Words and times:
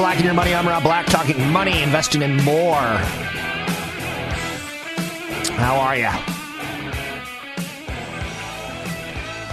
Black 0.00 0.16
and 0.16 0.24
your 0.24 0.32
money. 0.32 0.54
I'm 0.54 0.66
Rob 0.66 0.82
Black, 0.82 1.04
talking 1.04 1.38
money, 1.50 1.82
investing, 1.82 2.22
and 2.22 2.42
more. 2.42 2.74
How 5.58 5.76
are 5.78 5.94
you? 5.94 6.08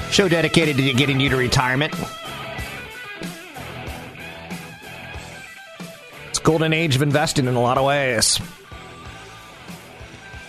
Show 0.09 0.29
dedicated 0.29 0.77
to 0.77 0.93
getting 0.93 1.19
you 1.19 1.27
to 1.27 1.35
retirement. 1.35 1.93
It's 6.29 6.39
golden 6.39 6.71
age 6.71 6.95
of 6.95 7.01
investing 7.01 7.47
in 7.47 7.55
a 7.55 7.61
lot 7.61 7.77
of 7.77 7.83
ways. 7.83 8.39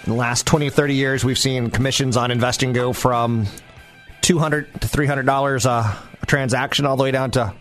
In 0.04 0.12
the 0.12 0.14
last 0.14 0.46
20, 0.46 0.70
30 0.70 0.94
years, 0.94 1.24
we've 1.24 1.36
seen 1.36 1.70
commissions 1.70 2.16
on 2.16 2.30
investing 2.30 2.72
go 2.72 2.92
from 2.92 3.46
200 4.20 4.80
to 4.80 4.86
$300 4.86 5.66
a, 5.66 5.68
a 6.22 6.26
transaction 6.26 6.86
all 6.86 6.96
the 6.96 7.02
way 7.02 7.10
down 7.10 7.32
to 7.32 7.52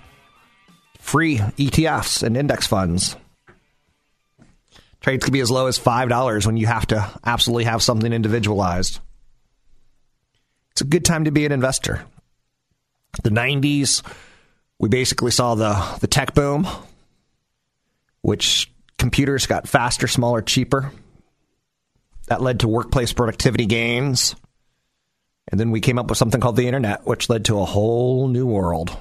free 1.07 1.37
ETFs 1.37 2.21
and 2.21 2.35
index 2.35 2.67
funds. 2.67 3.15
Trades 4.99 5.23
can 5.23 5.31
be 5.31 5.39
as 5.39 5.49
low 5.49 5.67
as 5.67 5.79
$5 5.79 6.45
when 6.45 6.57
you 6.57 6.67
have 6.67 6.85
to 6.87 7.09
absolutely 7.25 7.63
have 7.63 7.81
something 7.81 8.11
individualized. 8.11 8.99
It's 10.71 10.81
a 10.81 10.85
good 10.85 11.05
time 11.05 11.23
to 11.23 11.31
be 11.31 11.45
an 11.45 11.53
investor. 11.53 12.03
The 13.23 13.29
90s, 13.29 14.03
we 14.79 14.89
basically 14.89 15.31
saw 15.31 15.55
the, 15.55 15.81
the 16.01 16.07
tech 16.07 16.33
boom, 16.33 16.67
which 18.21 18.69
computers 18.97 19.47
got 19.47 19.67
faster, 19.67 20.07
smaller, 20.07 20.41
cheaper. 20.41 20.91
That 22.27 22.41
led 22.41 22.59
to 22.59 22.67
workplace 22.67 23.13
productivity 23.13 23.65
gains. 23.65 24.35
And 25.47 25.57
then 25.57 25.71
we 25.71 25.79
came 25.79 25.97
up 25.97 26.09
with 26.09 26.17
something 26.17 26.41
called 26.41 26.57
the 26.57 26.67
internet, 26.67 27.05
which 27.07 27.29
led 27.29 27.45
to 27.45 27.61
a 27.61 27.65
whole 27.65 28.27
new 28.27 28.45
world. 28.45 28.97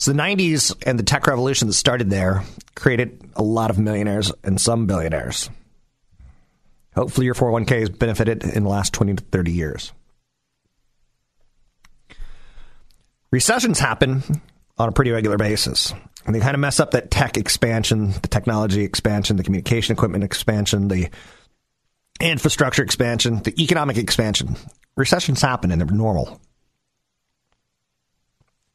So 0.00 0.12
the 0.12 0.18
90s 0.18 0.74
and 0.86 0.98
the 0.98 1.02
tech 1.02 1.26
revolution 1.26 1.68
that 1.68 1.74
started 1.74 2.08
there 2.08 2.42
created 2.74 3.20
a 3.36 3.42
lot 3.42 3.68
of 3.68 3.78
millionaires 3.78 4.32
and 4.42 4.58
some 4.58 4.86
billionaires. 4.86 5.50
Hopefully, 6.96 7.26
your 7.26 7.34
401k 7.34 7.80
has 7.80 7.90
benefited 7.90 8.42
in 8.42 8.64
the 8.64 8.70
last 8.70 8.94
20 8.94 9.16
to 9.16 9.22
30 9.22 9.52
years. 9.52 9.92
Recessions 13.30 13.78
happen 13.78 14.22
on 14.78 14.88
a 14.88 14.92
pretty 14.92 15.10
regular 15.10 15.36
basis, 15.36 15.92
and 16.24 16.34
they 16.34 16.40
kind 16.40 16.54
of 16.54 16.60
mess 16.60 16.80
up 16.80 16.92
that 16.92 17.10
tech 17.10 17.36
expansion, 17.36 18.12
the 18.22 18.28
technology 18.28 18.82
expansion, 18.82 19.36
the 19.36 19.44
communication 19.44 19.92
equipment 19.92 20.24
expansion, 20.24 20.88
the 20.88 21.10
infrastructure 22.20 22.82
expansion, 22.82 23.42
the 23.42 23.62
economic 23.62 23.98
expansion. 23.98 24.56
Recessions 24.96 25.42
happen 25.42 25.70
and 25.70 25.78
they're 25.78 25.94
normal. 25.94 26.40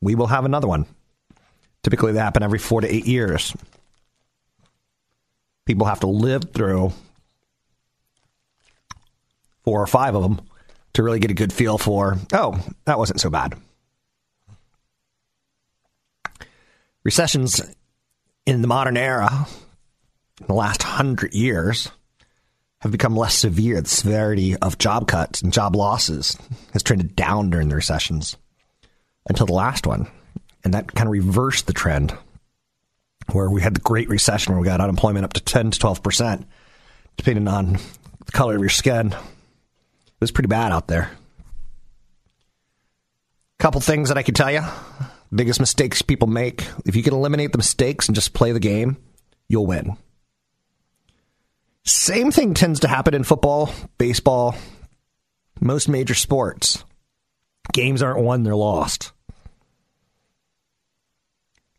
We 0.01 0.13
will 0.13 0.27
have 0.27 0.45
another 0.45 0.67
one. 0.67 0.85
Typically, 1.85 2.13
they 2.13 2.19
happen 2.19 2.41
every 2.41 2.57
four 2.57 2.81
to 2.81 2.91
eight 2.91 3.05
years. 3.05 3.55
People 5.67 5.85
have 5.85 5.99
to 5.99 6.07
live 6.07 6.51
through 6.51 6.91
four 9.63 9.83
or 9.83 9.85
five 9.85 10.15
of 10.15 10.23
them 10.23 10.41
to 10.93 11.03
really 11.03 11.19
get 11.19 11.29
a 11.29 11.35
good 11.35 11.53
feel 11.53 11.77
for, 11.77 12.17
oh, 12.33 12.59
that 12.85 12.97
wasn't 12.97 13.21
so 13.21 13.29
bad. 13.29 13.53
Recessions 17.03 17.61
in 18.47 18.63
the 18.63 18.67
modern 18.67 18.97
era, 18.97 19.45
in 20.41 20.47
the 20.47 20.55
last 20.55 20.81
hundred 20.81 21.35
years, 21.35 21.91
have 22.81 22.91
become 22.91 23.15
less 23.15 23.35
severe. 23.35 23.79
The 23.79 23.89
severity 23.89 24.55
of 24.55 24.79
job 24.79 25.07
cuts 25.07 25.43
and 25.43 25.53
job 25.53 25.75
losses 25.75 26.35
has 26.73 26.81
trended 26.81 27.15
down 27.15 27.51
during 27.51 27.69
the 27.69 27.75
recessions 27.75 28.37
until 29.29 29.45
the 29.45 29.53
last 29.53 29.85
one 29.85 30.07
and 30.65 30.73
that 30.73 30.93
kind 30.93 31.07
of 31.07 31.13
reversed 31.13 31.67
the 31.67 31.73
trend 31.73 32.17
where 33.31 33.49
we 33.49 33.61
had 33.61 33.75
the 33.75 33.79
Great 33.81 34.09
Recession 34.09 34.53
where 34.53 34.61
we 34.61 34.65
got 34.65 34.81
unemployment 34.81 35.23
up 35.23 35.33
to 35.33 35.41
10 35.41 35.71
to 35.71 35.79
12 35.79 36.03
percent, 36.03 36.47
depending 37.15 37.47
on 37.47 37.73
the 38.25 38.31
color 38.33 38.55
of 38.55 38.61
your 38.61 38.69
skin. 38.69 39.13
It 39.13 40.21
was 40.21 40.31
pretty 40.31 40.47
bad 40.47 40.71
out 40.71 40.87
there. 40.87 41.11
Couple 43.59 43.79
things 43.79 44.09
that 44.09 44.17
I 44.17 44.23
could 44.23 44.35
tell 44.35 44.51
you. 44.51 44.61
Biggest 45.33 45.59
mistakes 45.59 46.01
people 46.01 46.27
make. 46.27 46.67
If 46.85 46.95
you 46.95 47.03
can 47.03 47.13
eliminate 47.13 47.51
the 47.51 47.57
mistakes 47.57 48.07
and 48.07 48.15
just 48.15 48.33
play 48.33 48.51
the 48.51 48.59
game, 48.59 48.97
you'll 49.47 49.65
win. 49.65 49.97
Same 51.83 52.31
thing 52.31 52.53
tends 52.53 52.79
to 52.81 52.87
happen 52.87 53.13
in 53.13 53.23
football, 53.23 53.71
baseball, 53.97 54.55
most 55.61 55.87
major 55.87 56.15
sports. 56.15 56.83
Games 57.71 58.01
aren't 58.01 58.23
won, 58.23 58.43
they're 58.43 58.55
lost. 58.55 59.11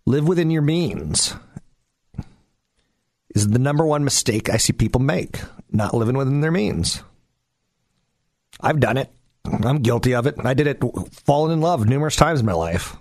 Live 0.07 0.29
within 0.29 0.51
your 0.51 0.63
means 0.63 1.35
is 3.35 3.49
the 3.49 3.59
number 3.59 3.85
one 3.85 4.05
mistake 4.05 4.49
I 4.49 4.57
see 4.57 4.73
people 4.73 5.01
make, 5.01 5.41
not 5.71 5.95
living 5.95 6.17
within 6.17 6.41
their 6.41 6.53
means. 6.53 7.03
I've 8.61 8.81
done 8.81 8.97
it. 8.97 9.11
I'm 9.45 9.83
guilty 9.83 10.15
of 10.15 10.27
it. 10.27 10.37
I 10.39 10.55
did 10.55 10.69
it 10.69 10.83
falling 11.13 11.53
in 11.53 11.61
love 11.61 11.87
numerous 11.87 12.17
times 12.17 12.41
in 12.41 12.47
my 12.47 12.53
life. 12.53 12.97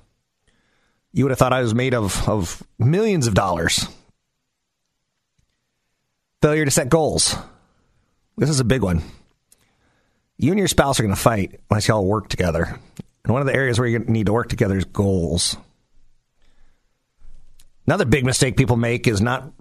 You 1.13 1.23
would 1.23 1.31
have 1.31 1.39
thought 1.39 1.53
I 1.53 1.61
was 1.61 1.73
made 1.73 1.93
of, 1.93 2.27
of 2.27 2.61
millions 2.77 3.27
of 3.27 3.33
dollars. 3.33 3.87
Failure 6.41 6.65
to 6.65 6.71
set 6.71 6.89
goals. 6.89 7.35
This 8.37 8.49
is 8.49 8.59
a 8.59 8.65
big 8.65 8.81
one. 8.81 9.01
You 10.37 10.51
and 10.51 10.59
your 10.59 10.67
spouse 10.67 10.99
are 10.99 11.03
going 11.03 11.15
to 11.15 11.21
fight 11.21 11.61
unless 11.69 11.87
y'all 11.87 12.05
work 12.05 12.27
together. 12.27 12.77
And 13.23 13.31
one 13.31 13.41
of 13.41 13.47
the 13.47 13.55
areas 13.55 13.79
where 13.79 13.87
you 13.87 13.99
need 13.99 14.25
to 14.25 14.33
work 14.33 14.49
together 14.49 14.77
is 14.77 14.85
goals. 14.85 15.55
Another 17.87 18.05
big 18.05 18.25
mistake 18.25 18.57
people 18.57 18.77
make 18.77 19.07
is 19.07 19.21
not 19.21 19.51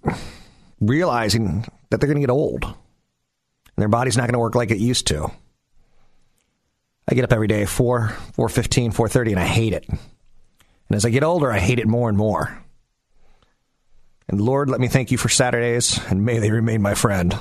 realizing 0.80 1.66
that 1.90 2.00
they're 2.00 2.08
going 2.08 2.16
to 2.16 2.26
get 2.26 2.30
old 2.30 2.64
and 2.64 3.82
their 3.82 3.88
body's 3.88 4.16
not 4.16 4.24
going 4.24 4.34
to 4.34 4.38
work 4.38 4.54
like 4.54 4.70
it 4.70 4.78
used 4.78 5.08
to. 5.08 5.30
I 7.08 7.14
get 7.14 7.24
up 7.24 7.32
every 7.32 7.48
day 7.48 7.66
4, 7.66 8.08
4.15, 8.36 8.94
4.30, 8.94 9.30
and 9.32 9.40
I 9.40 9.44
hate 9.44 9.74
it. 9.74 9.86
And 9.88 10.96
as 10.96 11.04
I 11.04 11.10
get 11.10 11.22
older, 11.22 11.52
I 11.52 11.58
hate 11.58 11.78
it 11.78 11.86
more 11.86 12.08
and 12.08 12.16
more. 12.16 12.56
And 14.28 14.40
Lord, 14.40 14.70
let 14.70 14.80
me 14.80 14.88
thank 14.88 15.10
you 15.10 15.18
for 15.18 15.28
Saturdays, 15.28 16.00
and 16.08 16.24
may 16.24 16.38
they 16.38 16.50
remain 16.50 16.80
my 16.80 16.94
friend, 16.94 17.38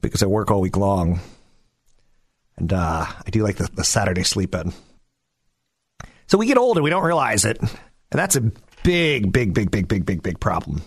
because 0.00 0.22
I 0.24 0.26
work 0.26 0.50
all 0.50 0.60
week 0.60 0.76
long. 0.76 1.20
And 2.56 2.72
uh, 2.72 3.06
I 3.06 3.30
do 3.30 3.44
like 3.44 3.56
the, 3.56 3.68
the 3.72 3.84
Saturday 3.84 4.24
sleep 4.24 4.54
in. 4.54 4.72
So 6.26 6.38
we 6.38 6.46
get 6.46 6.58
old 6.58 6.76
and 6.76 6.84
we 6.84 6.90
don't 6.90 7.04
realize 7.04 7.44
it. 7.44 7.60
And 7.60 7.70
that's 8.10 8.36
a 8.36 8.50
big, 8.84 9.32
big, 9.32 9.52
big, 9.52 9.72
big, 9.72 9.88
big, 9.88 10.06
big, 10.06 10.22
big 10.22 10.38
problem. 10.38 10.82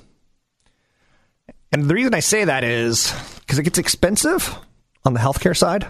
And 1.74 1.90
the 1.90 1.94
reason 1.94 2.14
I 2.14 2.22
say 2.22 2.46
that 2.46 2.64
is 2.64 3.14
because 3.42 3.60
it 3.60 3.64
gets 3.64 3.78
expensive 3.78 4.58
on 5.04 5.14
the 5.14 5.20
healthcare 5.20 5.58
side, 5.58 5.86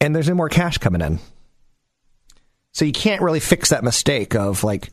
and 0.00 0.16
there's 0.16 0.28
no 0.28 0.34
more 0.34 0.48
cash 0.48 0.78
coming 0.78 1.00
in. 1.00 1.20
So 2.72 2.84
you 2.84 2.92
can't 2.92 3.22
really 3.22 3.38
fix 3.38 3.68
that 3.68 3.84
mistake 3.84 4.34
of 4.34 4.64
like 4.64 4.90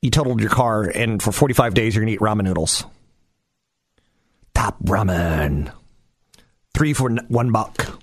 you 0.00 0.10
totaled 0.10 0.40
your 0.40 0.50
car 0.50 0.84
and 0.84 1.22
for 1.22 1.32
45 1.32 1.74
days 1.74 1.94
you're 1.94 2.04
to 2.04 2.10
eat 2.10 2.20
ramen 2.20 2.44
noodles. 2.44 2.84
Top 4.54 4.82
ramen. 4.84 5.72
Three 6.74 6.92
for 6.92 7.10
one 7.28 7.52
buck. 7.52 8.01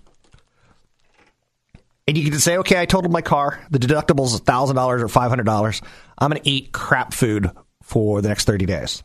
And 2.09 2.17
you 2.17 2.31
can 2.31 2.39
say, 2.39 2.57
okay, 2.57 2.81
I 2.81 2.87
totaled 2.87 3.13
my 3.13 3.21
car. 3.21 3.63
The 3.69 3.77
deductible 3.77 4.25
is 4.25 4.41
$1,000 4.41 5.01
or 5.01 5.05
$500. 5.05 5.81
I'm 6.17 6.31
going 6.31 6.41
to 6.41 6.49
eat 6.49 6.71
crap 6.71 7.13
food 7.13 7.51
for 7.83 8.23
the 8.23 8.29
next 8.29 8.45
30 8.45 8.65
days. 8.65 9.03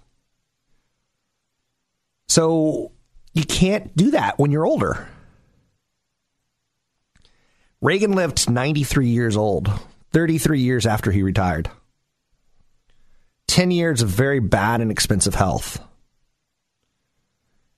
So 2.29 2.93
you 3.35 3.45
can't 3.45 3.95
do 3.95 4.13
that 4.13 4.39
when 4.39 4.53
you're 4.53 4.65
older. 4.65 5.07
Reagan 7.83 8.13
lived 8.13 8.49
93 8.49 9.09
years 9.09 9.37
old, 9.37 9.71
33 10.15 10.61
years 10.61 10.87
after 10.87 11.11
he 11.11 11.23
retired. 11.23 11.71
10 13.49 13.71
years 13.71 14.01
of 14.01 14.09
very 14.09 14.41
bad 14.41 14.81
and 14.81 14.91
expensive 14.91 15.35
health. 15.35 15.79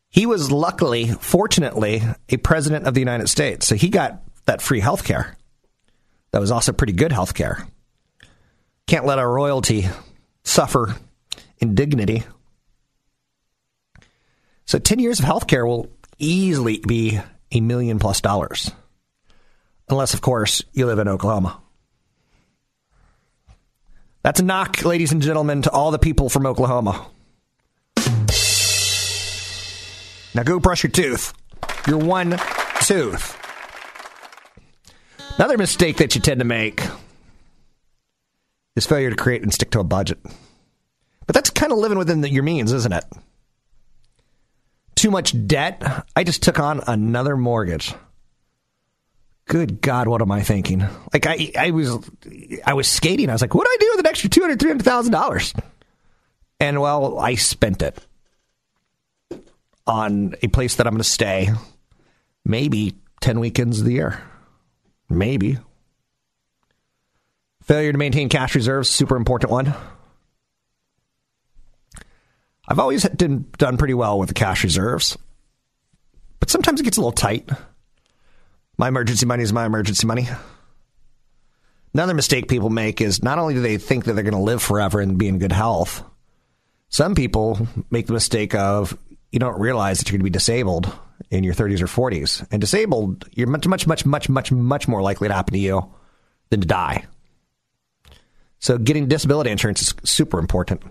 He 0.09 0.25
was 0.25 0.53
luckily, 0.53 1.09
fortunately, 1.09 2.03
a 2.29 2.37
president 2.37 2.87
of 2.87 2.95
the 2.95 3.01
United 3.01 3.27
States. 3.27 3.67
So 3.67 3.75
he 3.75 3.89
got 3.89 4.23
that 4.47 4.63
free 4.63 4.81
health 4.81 5.05
care. 5.05 5.37
That 6.33 6.41
was 6.41 6.51
also 6.51 6.73
pretty 6.73 6.93
good 6.93 7.13
health 7.13 7.35
care. 7.35 7.67
Can't 8.87 9.07
let 9.07 9.19
our 9.19 9.31
royalty 9.31 9.89
suffer 10.45 10.97
indignity. 11.59 12.25
So 14.65 14.79
10 14.79 14.99
years 14.99 15.19
of 15.19 15.25
health 15.25 15.47
care 15.47 15.67
will 15.67 15.91
easily 16.19 16.79
be 16.79 17.21
a 17.53 17.61
million 17.61 17.99
plus 17.99 18.21
dollars. 18.21 18.71
Unless, 19.89 20.15
of 20.15 20.21
course, 20.21 20.63
you 20.73 20.87
live 20.87 20.99
in 20.99 21.09
Oklahoma. 21.09 21.61
That's 24.23 24.41
a 24.41 24.45
knock, 24.45 24.85
ladies 24.85 25.13
and 25.13 25.23
gentlemen, 25.23 25.63
to 25.63 25.71
all 25.71 25.93
the 25.93 26.01
people 26.01 26.29
from 26.29 26.47
Oklahoma. 26.47 27.07
Now 30.35 30.43
go 30.43 30.59
brush 30.59 30.83
your 30.83 30.91
tooth. 30.91 31.33
Your 31.87 31.99
one 31.99 32.37
tooth. 32.81 33.46
Another 35.39 35.59
mistake 35.59 35.99
that 35.99 36.15
you 36.15 36.21
tend 36.21 36.41
to 36.41 36.47
make 36.47 36.83
is 38.75 38.87
failure 38.87 39.11
to 39.11 39.17
create 39.17 39.43
and 39.43 39.53
stick 39.53 39.71
to 39.73 39.81
a 39.81 39.85
budget. 39.85 40.19
But 41.27 41.35
that's 41.35 41.51
kind 41.51 41.73
of 41.73 41.79
living 41.79 41.99
within 41.99 42.23
the, 42.23 42.31
your 42.31 42.43
means, 42.43 42.73
isn't 42.73 42.93
it? 42.93 43.05
Too 44.95 45.11
much 45.11 45.35
debt. 45.47 46.07
I 46.17 46.25
just 46.25 46.43
took 46.43 46.59
on 46.59 46.81
another 46.87 47.37
mortgage. 47.37 47.93
Good 49.47 49.83
God, 49.83 50.09
what 50.09 50.23
am 50.23 50.33
I 50.33 50.43
thinking? 50.43 50.85
Like 51.13 51.27
I, 51.27 51.53
I 51.59 51.71
was, 51.71 51.99
I 52.65 52.73
was 52.73 52.89
skating. 52.89 53.29
I 53.29 53.33
was 53.33 53.43
like, 53.43 53.55
what 53.55 53.67
do 53.67 53.71
I 53.71 53.77
do 53.79 53.91
with 53.93 54.01
an 54.01 54.07
extra 54.07 54.31
two 54.31 54.41
hundred, 54.41 54.59
three 54.59 54.71
hundred 54.71 54.85
thousand 54.85 55.13
dollars? 55.13 55.53
And 56.59 56.81
well, 56.81 57.19
I 57.19 57.35
spent 57.35 57.83
it 57.83 57.99
on 59.87 60.35
a 60.43 60.49
place 60.49 60.77
that 60.77 60.87
I'm 60.87 60.95
going 60.95 61.03
to 61.03 61.05
stay, 61.05 61.51
maybe 62.45 62.97
ten 63.21 63.39
weekends 63.39 63.81
of 63.81 63.85
the 63.85 63.93
year, 63.93 64.21
maybe. 65.09 65.59
Failure 67.63 67.93
to 67.93 67.99
maintain 67.99 68.29
cash 68.29 68.55
reserves, 68.55 68.89
super 68.89 69.17
important 69.17 69.51
one. 69.51 69.75
I've 72.69 72.79
always 72.79 73.03
done, 73.03 73.47
done 73.59 73.77
pretty 73.77 73.95
well 73.95 74.19
with 74.19 74.29
the 74.29 74.35
cash 74.35 74.65
reserves, 74.65 75.17
but 76.41 76.51
sometimes 76.51 76.81
it 76.81 76.85
gets 76.85 76.97
a 76.97 77.01
little 77.01 77.13
tight. 77.13 77.49
My 78.77 78.89
emergency 78.89 79.27
money 79.27 79.43
is 79.43 79.53
my 79.53 79.65
emergency 79.65 80.07
money. 80.07 80.29
Another 81.95 82.15
mistake 82.15 82.49
people 82.49 82.71
make 82.71 83.01
is 83.01 83.23
not 83.23 83.39
only 83.39 83.55
do 83.55 83.63
they 83.63 83.79
think 83.79 84.05
that 84.05 84.13
they're 84.13 84.25
going 84.25 84.35
to 84.35 84.41
live 84.41 84.63
forever 84.63 85.01
and 85.01 85.17
be 85.17 85.29
in 85.29 85.39
good 85.39 85.53
health, 85.53 86.03
some 86.89 87.15
people 87.15 87.67
make 87.91 88.07
the 88.07 88.13
mistake 88.13 88.55
of 88.55 88.97
you 89.33 89.39
don't 89.39 89.59
realize 89.59 89.99
that 89.99 90.09
you're 90.09 90.19
going 90.19 90.21
to 90.21 90.31
be 90.31 90.31
disabled 90.31 90.93
in 91.31 91.45
your 91.45 91.55
30s 91.55 91.81
or 91.81 92.11
40s. 92.11 92.47
And 92.51 92.61
disabled, 92.61 93.29
you're 93.33 93.47
much, 93.47 93.67
much, 93.67 93.87
much, 93.87 94.07
much, 94.07 94.29
much, 94.29 94.53
much 94.53 94.89
more 94.89 95.03
likely 95.03 95.29
to 95.29 95.35
happen 95.35 95.53
to 95.55 95.59
you 95.59 95.93
than 96.51 96.61
to 96.61 96.67
die. 96.67 97.05
So 98.59 98.79
getting 98.79 99.09
disability 99.09 99.51
insurance 99.51 99.83
is 99.83 99.95
super 100.05 100.39
important. 100.39 100.83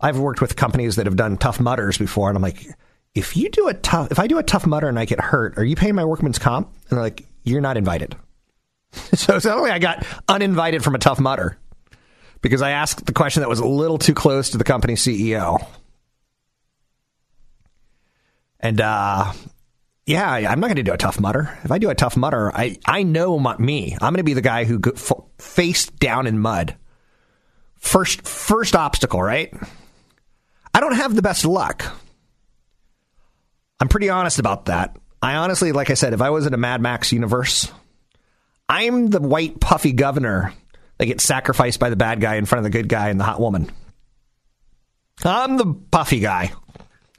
I've 0.00 0.18
worked 0.18 0.40
with 0.40 0.56
companies 0.56 0.96
that 0.96 1.06
have 1.06 1.16
done 1.16 1.38
Tough 1.38 1.58
Mudders 1.58 1.96
before, 1.96 2.28
and 2.28 2.36
I'm 2.36 2.42
like, 2.42 2.66
if 3.14 3.36
you 3.36 3.48
do 3.48 3.68
a 3.68 3.74
tough, 3.74 4.10
if 4.10 4.18
I 4.18 4.26
do 4.26 4.38
a 4.38 4.42
Tough 4.42 4.66
Mudder 4.66 4.88
and 4.88 4.98
I 4.98 5.06
get 5.06 5.20
hurt, 5.20 5.56
are 5.56 5.64
you 5.64 5.74
paying 5.74 5.94
my 5.94 6.04
workman's 6.04 6.38
comp? 6.38 6.68
And 6.90 6.98
they're 6.98 7.04
like, 7.04 7.24
you're 7.44 7.62
not 7.62 7.78
invited. 7.78 8.14
so 8.92 9.38
suddenly 9.38 9.70
I 9.70 9.78
got 9.78 10.06
uninvited 10.28 10.84
from 10.84 10.94
a 10.94 10.98
Tough 10.98 11.18
Mudder 11.18 11.56
because 12.42 12.60
I 12.60 12.70
asked 12.70 13.06
the 13.06 13.12
question 13.12 13.40
that 13.40 13.48
was 13.48 13.58
a 13.58 13.66
little 13.66 13.98
too 13.98 14.14
close 14.14 14.50
to 14.50 14.58
the 14.58 14.64
company 14.64 14.94
CEO. 14.94 15.66
And 18.66 18.80
uh, 18.80 19.32
yeah, 20.06 20.28
I'm 20.28 20.58
not 20.58 20.66
going 20.66 20.74
to 20.74 20.82
do 20.82 20.92
a 20.92 20.96
Tough 20.96 21.20
Mudder. 21.20 21.56
If 21.62 21.70
I 21.70 21.78
do 21.78 21.88
a 21.88 21.94
Tough 21.94 22.16
Mudder, 22.16 22.50
I 22.52 22.76
I 22.84 23.04
know 23.04 23.38
my, 23.38 23.56
me. 23.58 23.92
I'm 23.92 24.12
going 24.12 24.16
to 24.16 24.24
be 24.24 24.34
the 24.34 24.40
guy 24.40 24.64
who 24.64 24.80
go, 24.80 24.90
f- 24.90 25.12
face 25.38 25.86
down 25.86 26.26
in 26.26 26.40
mud. 26.40 26.74
First 27.76 28.26
first 28.26 28.74
obstacle, 28.74 29.22
right? 29.22 29.54
I 30.74 30.80
don't 30.80 30.96
have 30.96 31.14
the 31.14 31.22
best 31.22 31.44
luck. 31.44 31.84
I'm 33.78 33.86
pretty 33.86 34.08
honest 34.08 34.40
about 34.40 34.64
that. 34.64 34.96
I 35.22 35.36
honestly, 35.36 35.70
like 35.70 35.90
I 35.90 35.94
said, 35.94 36.12
if 36.12 36.20
I 36.20 36.30
was 36.30 36.44
in 36.44 36.52
a 36.52 36.58
Mad 36.58 36.80
Max 36.80 37.12
universe, 37.12 37.70
I'm 38.68 39.10
the 39.10 39.20
white 39.20 39.60
puffy 39.60 39.92
governor 39.92 40.52
that 40.98 41.06
gets 41.06 41.22
sacrificed 41.22 41.78
by 41.78 41.88
the 41.88 41.94
bad 41.94 42.20
guy 42.20 42.34
in 42.34 42.46
front 42.46 42.66
of 42.66 42.72
the 42.72 42.76
good 42.76 42.88
guy 42.88 43.10
and 43.10 43.20
the 43.20 43.24
hot 43.24 43.38
woman. 43.38 43.70
I'm 45.22 45.56
the 45.56 45.72
puffy 45.92 46.18
guy 46.18 46.52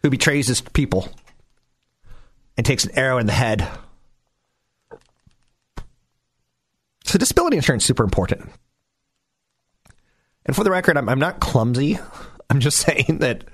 who 0.04 0.10
betrays 0.10 0.48
his 0.48 0.60
people 0.60 1.08
and 2.58 2.66
takes 2.66 2.84
an 2.84 2.98
arrow 2.98 3.18
in 3.20 3.28
the 3.28 3.34
head. 3.34 3.68
So 7.06 7.18
disability 7.18 7.56
insurance 7.56 7.84
is 7.84 7.88
super 7.88 8.04
important. 8.04 8.50
And 10.46 10.56
for 10.56 10.64
the 10.64 10.72
record, 10.72 10.98
I'm, 10.98 11.08
I'm 11.08 11.20
not 11.20 11.40
clumsy. 11.40 12.00
I'm 12.50 12.60
just 12.60 12.78
saying 12.86 13.20
that 13.20 13.46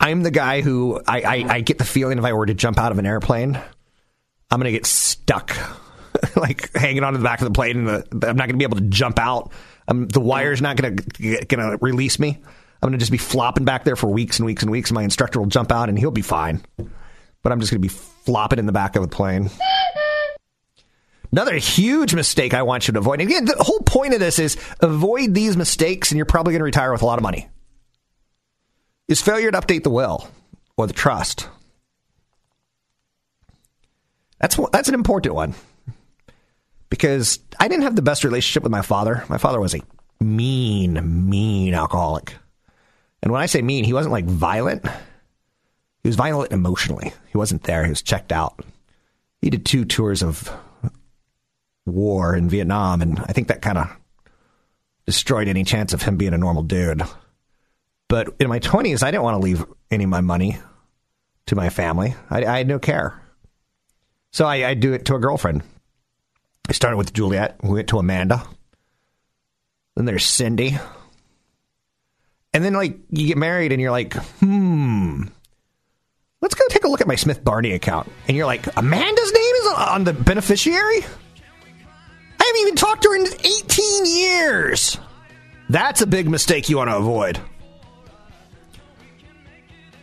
I'm 0.00 0.22
the 0.22 0.30
guy 0.30 0.62
who 0.62 1.00
I, 1.06 1.20
I, 1.20 1.54
I 1.54 1.60
get 1.60 1.78
the 1.78 1.84
feeling 1.84 2.18
if 2.18 2.24
I 2.24 2.32
were 2.32 2.46
to 2.46 2.54
jump 2.54 2.78
out 2.78 2.92
of 2.92 2.98
an 2.98 3.06
airplane, 3.06 3.56
I'm 4.50 4.60
going 4.60 4.72
to 4.72 4.72
get 4.72 4.86
stuck, 4.86 5.56
like 6.36 6.72
hanging 6.72 7.04
onto 7.04 7.18
the 7.18 7.24
back 7.24 7.40
of 7.40 7.46
the 7.46 7.52
plane, 7.52 7.88
and 7.88 7.88
the, 7.88 8.28
I'm 8.28 8.36
not 8.36 8.48
going 8.48 8.54
to 8.54 8.56
be 8.56 8.64
able 8.64 8.78
to 8.78 8.84
jump 8.84 9.18
out. 9.18 9.52
Um, 9.88 10.06
the 10.08 10.20
wire's 10.20 10.62
not 10.62 10.76
going 10.76 10.96
to 10.96 11.44
going 11.46 11.70
to 11.70 11.78
release 11.80 12.18
me. 12.18 12.38
I'm 12.80 12.88
going 12.88 12.92
to 12.92 12.98
just 12.98 13.10
be 13.10 13.18
flopping 13.18 13.64
back 13.64 13.84
there 13.84 13.96
for 13.96 14.06
weeks 14.06 14.38
and 14.38 14.46
weeks 14.46 14.62
and 14.62 14.70
weeks. 14.70 14.90
And 14.90 14.94
my 14.94 15.02
instructor 15.02 15.40
will 15.40 15.46
jump 15.46 15.72
out, 15.72 15.88
and 15.88 15.98
he'll 15.98 16.10
be 16.10 16.22
fine. 16.22 16.62
But 17.48 17.54
I'm 17.54 17.60
just 17.60 17.72
going 17.72 17.80
to 17.80 17.88
be 17.88 17.88
flopping 17.88 18.58
in 18.58 18.66
the 18.66 18.72
back 18.72 18.94
of 18.94 19.00
the 19.00 19.08
plane. 19.08 19.48
Another 21.32 21.54
huge 21.54 22.14
mistake 22.14 22.52
I 22.52 22.60
want 22.60 22.86
you 22.86 22.92
to 22.92 22.98
avoid. 22.98 23.22
Again, 23.22 23.46
the 23.46 23.56
whole 23.58 23.80
point 23.80 24.12
of 24.12 24.20
this 24.20 24.38
is 24.38 24.58
avoid 24.80 25.32
these 25.32 25.56
mistakes, 25.56 26.10
and 26.10 26.18
you're 26.18 26.26
probably 26.26 26.52
going 26.52 26.60
to 26.60 26.66
retire 26.66 26.92
with 26.92 27.00
a 27.00 27.06
lot 27.06 27.18
of 27.18 27.22
money. 27.22 27.48
Is 29.08 29.22
failure 29.22 29.50
to 29.50 29.58
update 29.58 29.82
the 29.82 29.88
will 29.88 30.28
or 30.76 30.86
the 30.86 30.92
trust. 30.92 31.48
That's 34.38 34.60
that's 34.70 34.90
an 34.90 34.94
important 34.94 35.34
one 35.34 35.54
because 36.90 37.38
I 37.58 37.68
didn't 37.68 37.84
have 37.84 37.96
the 37.96 38.02
best 38.02 38.24
relationship 38.24 38.62
with 38.62 38.72
my 38.72 38.82
father. 38.82 39.24
My 39.30 39.38
father 39.38 39.58
was 39.58 39.74
a 39.74 39.80
mean, 40.20 41.30
mean 41.30 41.72
alcoholic. 41.72 42.34
And 43.22 43.32
when 43.32 43.40
I 43.40 43.46
say 43.46 43.62
mean, 43.62 43.84
he 43.84 43.94
wasn't 43.94 44.12
like 44.12 44.26
violent. 44.26 44.84
He 46.08 46.10
was 46.10 46.16
violent 46.16 46.52
emotionally. 46.52 47.12
He 47.30 47.36
wasn't 47.36 47.64
there. 47.64 47.84
He 47.84 47.90
was 47.90 48.00
checked 48.00 48.32
out. 48.32 48.64
He 49.42 49.50
did 49.50 49.66
two 49.66 49.84
tours 49.84 50.22
of 50.22 50.50
war 51.84 52.34
in 52.34 52.48
Vietnam, 52.48 53.02
and 53.02 53.18
I 53.18 53.34
think 53.34 53.48
that 53.48 53.60
kind 53.60 53.76
of 53.76 53.94
destroyed 55.04 55.48
any 55.48 55.64
chance 55.64 55.92
of 55.92 56.00
him 56.00 56.16
being 56.16 56.32
a 56.32 56.38
normal 56.38 56.62
dude. 56.62 57.02
But 58.08 58.34
in 58.40 58.48
my 58.48 58.58
20s, 58.58 59.02
I 59.02 59.10
didn't 59.10 59.22
want 59.22 59.34
to 59.34 59.44
leave 59.44 59.66
any 59.90 60.04
of 60.04 60.08
my 60.08 60.22
money 60.22 60.56
to 61.44 61.54
my 61.54 61.68
family. 61.68 62.14
I, 62.30 62.42
I 62.42 62.56
had 62.56 62.68
no 62.68 62.78
care. 62.78 63.20
So 64.32 64.46
I, 64.46 64.66
I 64.66 64.72
do 64.72 64.94
it 64.94 65.04
to 65.04 65.14
a 65.14 65.20
girlfriend. 65.20 65.62
I 66.70 66.72
started 66.72 66.96
with 66.96 67.12
Juliet. 67.12 67.58
We 67.62 67.74
went 67.74 67.88
to 67.88 67.98
Amanda. 67.98 68.42
Then 69.94 70.06
there's 70.06 70.24
Cindy. 70.24 70.78
And 72.54 72.64
then, 72.64 72.72
like, 72.72 72.96
you 73.10 73.26
get 73.26 73.36
married 73.36 73.72
and 73.72 73.82
you're 73.82 73.90
like, 73.90 74.14
hmm, 74.14 75.24
let's 76.40 76.54
go 76.54 76.64
take 76.70 76.84
a 76.84 76.88
look 76.88 77.00
at 77.00 77.06
my 77.06 77.16
Smith 77.16 77.42
Barney 77.42 77.72
account 77.72 78.10
and 78.26 78.36
you're 78.36 78.46
like, 78.46 78.66
Amanda's 78.76 79.32
name 79.32 79.54
is 79.56 79.66
on 79.76 80.04
the 80.04 80.12
beneficiary? 80.12 81.04
I 82.40 82.44
haven't 82.44 82.60
even 82.62 82.76
talked 82.76 83.02
to 83.02 83.10
her 83.10 83.16
in 83.16 83.26
18 83.26 84.06
years. 84.06 84.98
That's 85.68 86.00
a 86.00 86.06
big 86.06 86.28
mistake 86.28 86.68
you 86.68 86.78
want 86.78 86.90
to 86.90 86.96
avoid. 86.96 87.38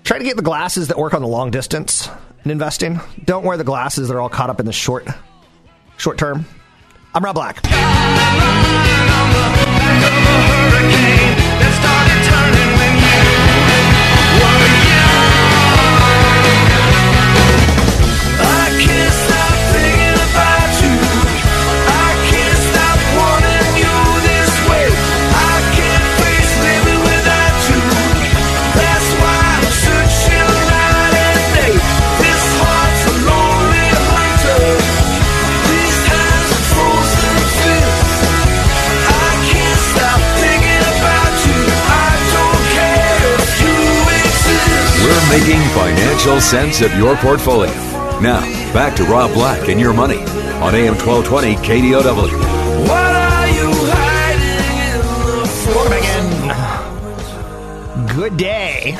Try 0.03 0.19
to 0.19 0.23
get 0.23 0.35
the 0.35 0.43
glasses 0.43 0.89
that 0.89 0.97
work 0.97 1.13
on 1.15 1.21
the 1.21 1.27
long 1.27 1.49
distance 1.49 2.07
in 2.43 2.51
investing. 2.51 2.99
Don't 3.23 3.43
wear 3.43 3.57
the 3.57 3.63
glasses 3.63 4.07
that 4.07 4.15
are 4.15 4.21
all 4.21 4.29
caught 4.29 4.51
up 4.51 4.59
in 4.59 4.65
the 4.67 4.73
short 4.73 5.07
short 5.97 6.17
term. 6.17 6.45
I'm 7.15 7.23
Rob 7.23 7.35
Black. 7.35 7.61
Making 45.45 45.61
financial 45.69 46.41
sense 46.41 46.81
of 46.81 46.91
your 46.95 47.15
portfolio. 47.17 47.71
Now, 48.19 48.41
back 48.73 48.95
to 48.95 49.03
Rob 49.03 49.31
Black 49.33 49.69
and 49.69 49.79
your 49.79 49.93
money 49.93 50.17
on 50.17 50.73
AM 50.73 50.95
1220 50.95 51.55
KDOW. 51.57 52.87
What 52.87 52.89
are 52.89 53.47
you 53.49 53.71
hiding? 53.91 55.01
Welcome 55.67 55.91
back 55.91 56.03
in. 58.07 58.15
Good 58.15 58.37
day. 58.37 58.97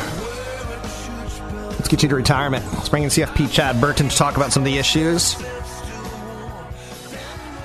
Let's 1.71 1.87
get 1.87 2.03
you 2.03 2.09
to 2.09 2.15
retirement. 2.15 2.63
Let's 2.73 2.89
bring 2.89 3.01
in 3.01 3.09
CFP 3.09 3.51
Chad 3.51 3.81
Burton 3.81 4.09
to 4.09 4.15
talk 4.15 4.37
about 4.37 4.53
some 4.53 4.61
of 4.61 4.67
the 4.67 4.77
issues. 4.77 5.33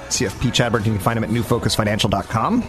CFP 0.08 0.54
Chad 0.54 0.72
Burton, 0.72 0.86
you 0.86 0.94
can 0.94 1.04
find 1.04 1.18
him 1.18 1.24
at 1.24 1.30
newfocusfinancial.com. 1.30 2.64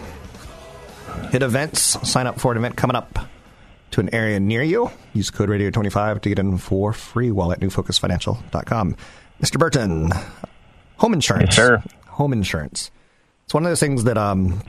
Hit 1.30 1.42
events, 1.42 1.96
sign 2.06 2.26
up 2.26 2.38
for 2.38 2.52
an 2.52 2.58
event 2.58 2.76
coming 2.76 2.96
up 2.96 3.31
to 3.92 4.00
an 4.00 4.12
area 4.14 4.40
near 4.40 4.62
you. 4.62 4.90
Use 5.12 5.30
code 5.30 5.48
radio25 5.48 6.20
to 6.22 6.28
get 6.28 6.38
in 6.38 6.58
for 6.58 6.92
free 6.92 7.30
while 7.30 7.52
at 7.52 7.60
newfocusfinancial.com. 7.60 8.96
Mr. 9.40 9.58
Burton, 9.58 10.10
home 10.96 11.12
insurance. 11.12 11.56
Yes, 11.56 11.56
sir. 11.56 11.82
Home 12.08 12.32
insurance. 12.32 12.90
It's 13.44 13.54
one 13.54 13.64
of 13.64 13.70
those 13.70 13.80
things 13.80 14.04
that 14.04 14.18
um, 14.18 14.62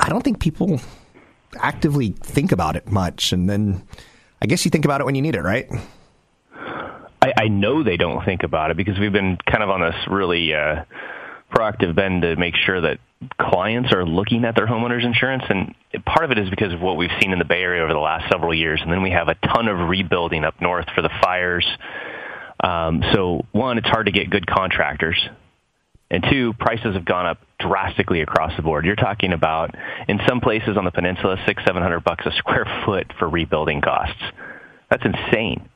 I 0.00 0.08
don't 0.08 0.22
think 0.22 0.40
people 0.40 0.80
actively 1.56 2.10
think 2.10 2.52
about 2.52 2.76
it 2.76 2.90
much. 2.90 3.32
And 3.32 3.48
then 3.48 3.86
I 4.42 4.46
guess 4.46 4.64
you 4.64 4.70
think 4.70 4.84
about 4.84 5.00
it 5.00 5.04
when 5.04 5.14
you 5.14 5.22
need 5.22 5.34
it, 5.34 5.42
right? 5.42 5.68
I, 7.22 7.32
I 7.36 7.48
know 7.48 7.82
they 7.82 7.96
don't 7.96 8.24
think 8.24 8.42
about 8.42 8.70
it 8.70 8.76
because 8.76 8.98
we've 8.98 9.12
been 9.12 9.38
kind 9.50 9.62
of 9.62 9.70
on 9.70 9.80
this 9.80 9.94
really 10.10 10.52
uh, 10.52 10.84
proactive 11.52 11.94
bend 11.94 12.22
to 12.22 12.36
make 12.36 12.54
sure 12.54 12.80
that 12.82 12.98
clients 13.38 13.92
are 13.92 14.04
looking 14.04 14.44
at 14.44 14.54
their 14.56 14.66
homeowners 14.66 15.04
insurance 15.04 15.44
and 15.48 15.74
part 16.04 16.24
of 16.24 16.30
it 16.30 16.38
is 16.38 16.50
because 16.50 16.72
of 16.72 16.80
what 16.80 16.96
we've 16.96 17.10
seen 17.20 17.32
in 17.32 17.38
the 17.38 17.44
Bay 17.44 17.62
Area 17.62 17.82
over 17.82 17.92
the 17.92 17.98
last 17.98 18.30
several 18.30 18.54
years 18.54 18.80
and 18.82 18.90
then 18.90 19.02
we 19.02 19.10
have 19.10 19.28
a 19.28 19.34
ton 19.34 19.68
of 19.68 19.88
rebuilding 19.88 20.44
up 20.44 20.60
north 20.60 20.86
for 20.94 21.02
the 21.02 21.10
fires. 21.22 21.66
Um, 22.62 23.02
so 23.12 23.44
one, 23.52 23.78
it's 23.78 23.88
hard 23.88 24.06
to 24.06 24.12
get 24.12 24.30
good 24.30 24.46
contractors. 24.46 25.20
And 26.10 26.24
two, 26.30 26.52
prices 26.54 26.94
have 26.94 27.04
gone 27.04 27.26
up 27.26 27.38
drastically 27.58 28.20
across 28.20 28.54
the 28.56 28.62
board. 28.62 28.84
You're 28.84 28.94
talking 28.94 29.32
about 29.32 29.74
in 30.06 30.20
some 30.28 30.40
places 30.40 30.76
on 30.76 30.84
the 30.84 30.90
peninsula, 30.90 31.42
six, 31.46 31.62
seven 31.66 31.82
hundred 31.82 32.04
bucks 32.04 32.24
a 32.26 32.32
square 32.36 32.66
foot 32.84 33.12
for 33.18 33.28
rebuilding 33.28 33.80
costs. 33.80 34.22
That's 34.90 35.04
insane. 35.04 35.68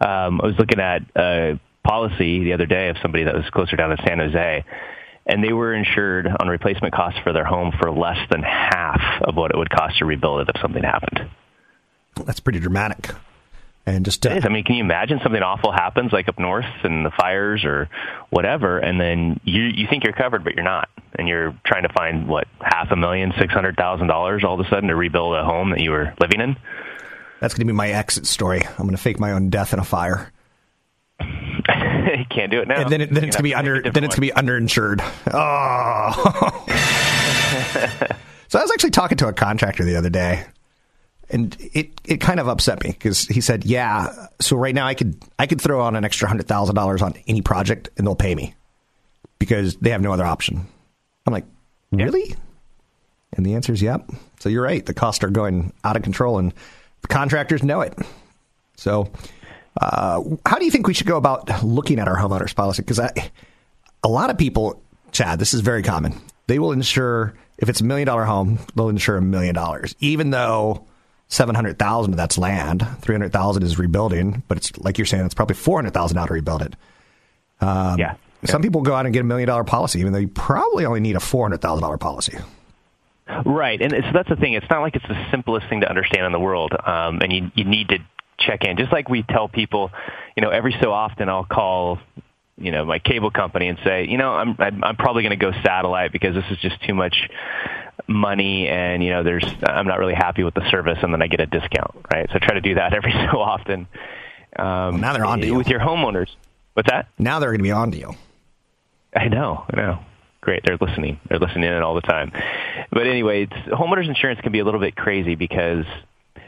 Um, 0.00 0.40
I 0.40 0.46
was 0.46 0.54
looking 0.58 0.80
at 0.80 1.02
a 1.16 1.60
policy 1.86 2.44
the 2.44 2.52
other 2.52 2.66
day 2.66 2.88
of 2.88 2.96
somebody 3.02 3.24
that 3.24 3.34
was 3.34 3.44
closer 3.50 3.76
down 3.76 3.92
in 3.92 3.98
San 4.06 4.18
Jose, 4.18 4.64
and 5.26 5.42
they 5.42 5.52
were 5.52 5.74
insured 5.74 6.28
on 6.28 6.48
replacement 6.48 6.94
costs 6.94 7.18
for 7.22 7.32
their 7.32 7.44
home 7.44 7.72
for 7.80 7.90
less 7.90 8.18
than 8.30 8.42
half 8.42 9.00
of 9.22 9.34
what 9.34 9.50
it 9.50 9.56
would 9.58 9.70
cost 9.70 9.98
to 9.98 10.04
rebuild 10.04 10.40
it 10.40 10.54
if 10.54 10.60
something 10.60 10.82
happened. 10.82 11.28
That's 12.24 12.40
pretty 12.40 12.60
dramatic. 12.60 13.10
And 13.88 14.04
just 14.04 14.26
uh, 14.26 14.30
It 14.30 14.38
is. 14.38 14.44
I 14.44 14.48
mean, 14.48 14.64
can 14.64 14.74
you 14.76 14.82
imagine 14.82 15.20
something 15.22 15.42
awful 15.42 15.70
happens 15.70 16.12
like 16.12 16.28
up 16.28 16.38
north 16.38 16.64
and 16.82 17.04
the 17.06 17.10
fires 17.10 17.64
or 17.64 17.88
whatever, 18.30 18.78
and 18.78 19.00
then 19.00 19.38
you 19.44 19.62
you 19.62 19.86
think 19.88 20.02
you're 20.02 20.12
covered, 20.12 20.42
but 20.42 20.54
you're 20.54 20.64
not, 20.64 20.88
and 21.16 21.28
you're 21.28 21.54
trying 21.64 21.84
to 21.84 21.92
find 21.92 22.26
what 22.26 22.48
half 22.60 22.90
a 22.90 22.96
million, 22.96 23.32
six 23.38 23.52
hundred 23.52 23.76
thousand 23.76 24.08
dollars 24.08 24.42
all 24.44 24.58
of 24.58 24.66
a 24.66 24.68
sudden 24.68 24.88
to 24.88 24.96
rebuild 24.96 25.36
a 25.36 25.44
home 25.44 25.70
that 25.70 25.80
you 25.80 25.90
were 25.92 26.12
living 26.20 26.40
in. 26.40 26.56
that's 27.40 27.54
going 27.54 27.66
to 27.66 27.72
be 27.72 27.76
my 27.76 27.90
exit 27.90 28.26
story. 28.26 28.62
I'm 28.66 28.86
going 28.86 28.90
to 28.90 28.96
fake 28.96 29.20
my 29.20 29.30
own 29.32 29.50
death 29.50 29.72
in 29.72 29.78
a 29.78 29.84
fire. 29.84 30.32
you 32.18 32.24
can't 32.30 32.50
do 32.50 32.60
it 32.60 32.68
now. 32.68 32.82
And 32.82 32.90
then, 32.90 33.00
it, 33.00 33.10
then 33.12 33.24
it's 33.24 33.36
going 33.36 33.42
to 33.44 33.50
be 33.50 33.54
under 33.54 33.74
have 33.74 33.84
make 33.84 33.90
a 33.90 33.94
then 33.94 34.04
it's 34.04 34.14
gonna 34.14 34.26
be 34.26 34.32
underinsured. 34.32 35.00
Oh. 35.32 36.64
so 38.48 38.58
I 38.58 38.62
was 38.62 38.70
actually 38.70 38.90
talking 38.90 39.18
to 39.18 39.28
a 39.28 39.32
contractor 39.32 39.84
the 39.84 39.96
other 39.96 40.10
day 40.10 40.46
and 41.30 41.56
it, 41.58 41.90
it 42.04 42.20
kind 42.20 42.38
of 42.40 42.48
upset 42.48 42.82
me 42.84 42.90
because 42.90 43.26
he 43.26 43.40
said, 43.40 43.64
"Yeah, 43.64 44.28
so 44.40 44.56
right 44.56 44.74
now 44.74 44.86
I 44.86 44.94
could 44.94 45.20
I 45.38 45.46
could 45.46 45.60
throw 45.60 45.80
on 45.80 45.96
an 45.96 46.04
extra 46.04 46.28
hundred 46.28 46.46
thousand 46.46 46.74
dollars 46.74 47.02
on 47.02 47.14
any 47.26 47.42
project 47.42 47.88
and 47.96 48.06
they'll 48.06 48.14
pay 48.14 48.34
me 48.34 48.54
because 49.38 49.76
they 49.76 49.90
have 49.90 50.00
no 50.00 50.12
other 50.12 50.24
option." 50.24 50.66
I'm 51.26 51.32
like, 51.32 51.46
"Really?" 51.90 52.34
And 53.32 53.44
the 53.44 53.54
answer 53.54 53.72
is, 53.72 53.82
"Yep." 53.82 54.10
So 54.40 54.48
you're 54.48 54.62
right. 54.62 54.84
The 54.84 54.94
costs 54.94 55.24
are 55.24 55.30
going 55.30 55.72
out 55.82 55.96
of 55.96 56.02
control, 56.02 56.38
and 56.38 56.52
the 57.02 57.08
contractors 57.08 57.62
know 57.62 57.80
it. 57.80 57.98
So, 58.76 59.10
uh, 59.80 60.22
how 60.46 60.58
do 60.58 60.64
you 60.64 60.70
think 60.70 60.86
we 60.86 60.94
should 60.94 61.06
go 61.06 61.16
about 61.16 61.62
looking 61.64 61.98
at 61.98 62.08
our 62.08 62.16
homeowners 62.16 62.54
policy? 62.54 62.82
Because 62.82 62.98
a 62.98 64.08
lot 64.08 64.30
of 64.30 64.38
people, 64.38 64.80
Chad, 65.12 65.38
this 65.38 65.54
is 65.54 65.60
very 65.60 65.82
common. 65.82 66.14
They 66.46 66.58
will 66.58 66.72
insure 66.72 67.34
if 67.58 67.68
it's 67.68 67.80
a 67.80 67.84
million 67.84 68.06
dollar 68.06 68.24
home, 68.24 68.58
they'll 68.74 68.88
insure 68.88 69.16
a 69.16 69.22
million 69.22 69.54
dollars, 69.54 69.94
even 70.00 70.30
though 70.30 70.86
seven 71.28 71.54
hundred 71.54 71.78
thousand 71.78 72.12
of 72.12 72.16
that's 72.16 72.38
land, 72.38 72.86
three 73.00 73.14
hundred 73.14 73.32
thousand 73.32 73.62
is 73.62 73.78
rebuilding. 73.78 74.42
But 74.48 74.58
it's 74.58 74.76
like 74.78 74.98
you're 74.98 75.06
saying, 75.06 75.24
it's 75.24 75.34
probably 75.34 75.56
four 75.56 75.78
hundred 75.78 75.94
thousand 75.94 76.16
now 76.16 76.26
to 76.26 76.34
rebuild 76.34 76.62
it. 76.62 76.74
Um, 77.60 77.98
Yeah. 77.98 78.14
Some 78.44 78.62
people 78.62 78.82
go 78.82 78.94
out 78.94 79.06
and 79.06 79.12
get 79.12 79.20
a 79.20 79.24
million 79.24 79.48
dollar 79.48 79.64
policy, 79.64 79.98
even 79.98 80.12
though 80.12 80.18
you 80.20 80.28
probably 80.28 80.84
only 80.84 81.00
need 81.00 81.16
a 81.16 81.20
four 81.20 81.44
hundred 81.44 81.62
thousand 81.62 81.82
dollar 81.82 81.98
policy. 81.98 82.38
Right, 83.44 83.82
and 83.82 83.92
it's, 83.92 84.06
that's 84.12 84.28
the 84.28 84.36
thing. 84.36 84.52
It's 84.52 84.70
not 84.70 84.82
like 84.82 84.94
it's 84.94 85.08
the 85.08 85.26
simplest 85.32 85.68
thing 85.68 85.80
to 85.80 85.88
understand 85.88 86.26
in 86.26 86.32
the 86.32 86.38
world, 86.38 86.72
um, 86.84 87.20
and 87.22 87.32
you 87.32 87.50
you 87.56 87.64
need 87.64 87.88
to 87.88 87.98
check 88.38 88.64
in. 88.64 88.76
Just 88.76 88.92
like 88.92 89.08
we 89.08 89.22
tell 89.22 89.48
people, 89.48 89.90
you 90.36 90.42
know, 90.42 90.50
every 90.50 90.76
so 90.80 90.92
often 90.92 91.28
I'll 91.28 91.44
call, 91.44 91.98
you 92.58 92.72
know, 92.72 92.84
my 92.84 92.98
cable 92.98 93.30
company 93.30 93.68
and 93.68 93.78
say, 93.84 94.06
you 94.06 94.18
know, 94.18 94.30
I'm 94.30 94.56
I'm, 94.58 94.84
I'm 94.84 94.96
probably 94.96 95.22
going 95.22 95.38
to 95.38 95.44
go 95.44 95.52
satellite 95.64 96.12
because 96.12 96.34
this 96.34 96.44
is 96.50 96.58
just 96.58 96.82
too 96.82 96.94
much 96.94 97.16
money, 98.06 98.68
and 98.68 99.02
you 99.02 99.10
know, 99.10 99.22
there's 99.22 99.44
I'm 99.66 99.86
not 99.86 99.98
really 99.98 100.14
happy 100.14 100.44
with 100.44 100.54
the 100.54 100.68
service, 100.70 100.98
and 101.02 101.12
then 101.12 101.22
I 101.22 101.26
get 101.26 101.40
a 101.40 101.46
discount, 101.46 101.94
right? 102.12 102.28
So 102.28 102.36
I 102.36 102.38
try 102.38 102.54
to 102.54 102.60
do 102.60 102.74
that 102.74 102.94
every 102.94 103.12
so 103.12 103.40
often. 103.40 103.88
Um, 104.58 105.00
now 105.00 105.12
they're 105.12 105.24
on 105.24 105.40
to 105.40 105.46
you. 105.46 105.54
with 105.54 105.68
your 105.68 105.80
homeowners. 105.80 106.28
What's 106.74 106.90
that? 106.90 107.08
Now 107.18 107.38
they're 107.38 107.50
going 107.50 107.58
to 107.58 107.64
be 107.64 107.72
on 107.72 107.90
to 107.92 107.98
you. 107.98 108.14
I 109.14 109.28
know, 109.28 109.64
I 109.72 109.76
know. 109.76 109.98
Great, 110.42 110.62
they're 110.64 110.78
listening. 110.80 111.18
They're 111.28 111.38
listening 111.38 111.64
in 111.64 111.82
all 111.82 111.94
the 111.94 112.02
time. 112.02 112.30
But 112.90 113.06
anyway, 113.06 113.44
it's, 113.44 113.52
homeowners 113.52 114.08
insurance 114.08 114.40
can 114.42 114.52
be 114.52 114.60
a 114.60 114.64
little 114.64 114.80
bit 114.80 114.94
crazy 114.94 115.34
because 115.34 115.84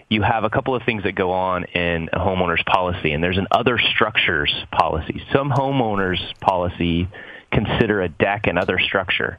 you 0.08 0.22
have 0.22 0.44
a 0.44 0.50
couple 0.50 0.74
of 0.74 0.82
things 0.84 1.02
that 1.04 1.12
go 1.14 1.32
on 1.32 1.64
in 1.64 2.08
a 2.12 2.18
homeowner's 2.18 2.62
policy, 2.66 3.12
and 3.12 3.22
there's 3.22 3.38
an 3.38 3.46
other 3.50 3.78
structures 3.94 4.52
policy. 4.72 5.22
Some 5.32 5.50
homeowners 5.50 6.18
policy 6.40 7.08
consider 7.52 8.00
a 8.02 8.08
deck 8.08 8.46
and 8.46 8.58
other 8.58 8.78
structure. 8.78 9.38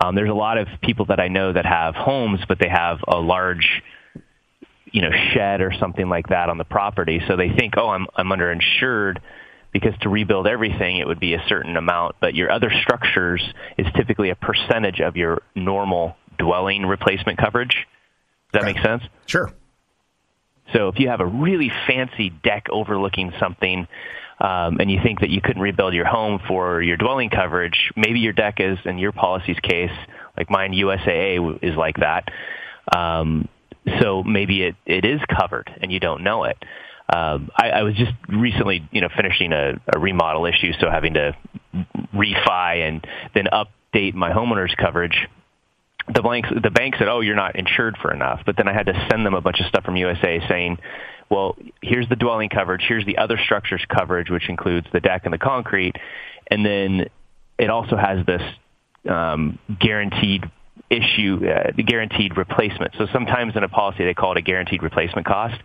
Um, 0.00 0.14
there's 0.14 0.30
a 0.30 0.34
lot 0.34 0.58
of 0.58 0.68
people 0.82 1.06
that 1.06 1.18
I 1.20 1.28
know 1.28 1.52
that 1.52 1.64
have 1.66 1.94
homes, 1.94 2.40
but 2.46 2.58
they 2.60 2.68
have 2.68 2.98
a 3.08 3.16
large 3.16 3.82
you 4.92 5.02
know 5.02 5.10
shed 5.34 5.60
or 5.60 5.72
something 5.80 6.08
like 6.08 6.28
that 6.28 6.48
on 6.48 6.58
the 6.58 6.64
property 6.64 7.20
so 7.26 7.36
they 7.36 7.50
think 7.50 7.74
oh 7.76 7.88
i'm 7.88 8.06
i'm 8.14 8.28
underinsured 8.28 9.16
because 9.72 9.92
to 10.00 10.08
rebuild 10.08 10.46
everything 10.46 10.98
it 10.98 11.06
would 11.08 11.18
be 11.18 11.34
a 11.34 11.42
certain 11.48 11.76
amount 11.76 12.14
but 12.20 12.36
your 12.36 12.52
other 12.52 12.70
structures 12.82 13.42
is 13.76 13.86
typically 13.96 14.30
a 14.30 14.36
percentage 14.36 15.00
of 15.00 15.16
your 15.16 15.42
normal 15.56 16.16
dwelling 16.38 16.86
replacement 16.86 17.36
coverage 17.36 17.74
does 18.52 18.62
that 18.62 18.62
Okay. 18.62 18.74
make 18.74 18.82
sense 18.82 19.02
Sure. 19.26 19.50
So 20.72 20.88
if 20.88 20.98
you 20.98 21.08
have 21.08 21.20
a 21.20 21.26
really 21.26 21.70
fancy 21.86 22.30
deck 22.30 22.66
overlooking 22.70 23.32
something, 23.38 23.86
um, 24.38 24.78
and 24.80 24.90
you 24.90 25.00
think 25.02 25.20
that 25.20 25.30
you 25.30 25.40
couldn't 25.40 25.62
rebuild 25.62 25.94
your 25.94 26.04
home 26.04 26.40
for 26.46 26.82
your 26.82 26.96
dwelling 26.96 27.30
coverage, 27.30 27.90
maybe 27.96 28.20
your 28.20 28.34
deck 28.34 28.56
is, 28.58 28.78
in 28.84 28.98
your 28.98 29.12
policy's 29.12 29.58
case, 29.60 29.92
like 30.36 30.50
mine, 30.50 30.72
USAA 30.72 31.58
is 31.62 31.74
like 31.74 31.96
that. 31.96 32.28
Um, 32.94 33.48
so 34.00 34.22
maybe 34.22 34.62
it, 34.62 34.74
it 34.84 35.04
is 35.06 35.20
covered 35.38 35.70
and 35.80 35.90
you 35.90 36.00
don't 36.00 36.22
know 36.22 36.44
it. 36.44 36.58
um, 37.14 37.50
I, 37.56 37.70
I 37.70 37.82
was 37.82 37.94
just 37.94 38.12
recently, 38.28 38.86
you 38.90 39.00
know, 39.00 39.08
finishing 39.14 39.52
a, 39.52 39.80
a 39.94 39.98
remodel 39.98 40.46
issue, 40.46 40.72
so 40.80 40.90
having 40.90 41.14
to 41.14 41.36
refi 42.14 42.88
and 42.88 43.06
then 43.34 43.46
update 43.52 44.14
my 44.14 44.30
homeowner's 44.30 44.74
coverage. 44.74 45.28
The 46.08 46.22
the 46.62 46.70
bank 46.70 46.96
said, 46.98 47.08
"Oh, 47.08 47.20
you're 47.20 47.36
not 47.36 47.56
insured 47.56 47.96
for 48.00 48.12
enough," 48.12 48.42
but 48.46 48.56
then 48.56 48.68
I 48.68 48.72
had 48.72 48.86
to 48.86 49.06
send 49.10 49.26
them 49.26 49.34
a 49.34 49.40
bunch 49.40 49.60
of 49.60 49.66
stuff 49.66 49.84
from 49.84 49.94
USAA 49.94 50.48
saying, 50.48 50.78
"Well, 51.28 51.56
here's 51.82 52.08
the 52.08 52.16
dwelling 52.16 52.48
coverage, 52.48 52.82
here's 52.86 53.04
the 53.04 53.18
other 53.18 53.38
structures 53.38 53.84
coverage, 53.88 54.30
which 54.30 54.48
includes 54.48 54.86
the 54.92 55.00
deck 55.00 55.22
and 55.24 55.32
the 55.32 55.38
concrete, 55.38 55.96
and 56.48 56.64
then 56.64 57.06
it 57.58 57.70
also 57.70 57.96
has 57.96 58.24
this 58.26 58.42
um, 59.08 59.58
guaranteed 59.80 60.50
issue, 60.90 61.40
uh, 61.48 61.72
guaranteed 61.72 62.36
replacement. 62.36 62.94
So 62.96 63.06
sometimes 63.12 63.56
in 63.56 63.64
a 63.64 63.68
policy 63.68 64.04
they 64.04 64.14
call 64.14 64.32
it 64.32 64.38
a 64.38 64.42
guaranteed 64.42 64.82
replacement 64.82 65.26
cost, 65.26 65.60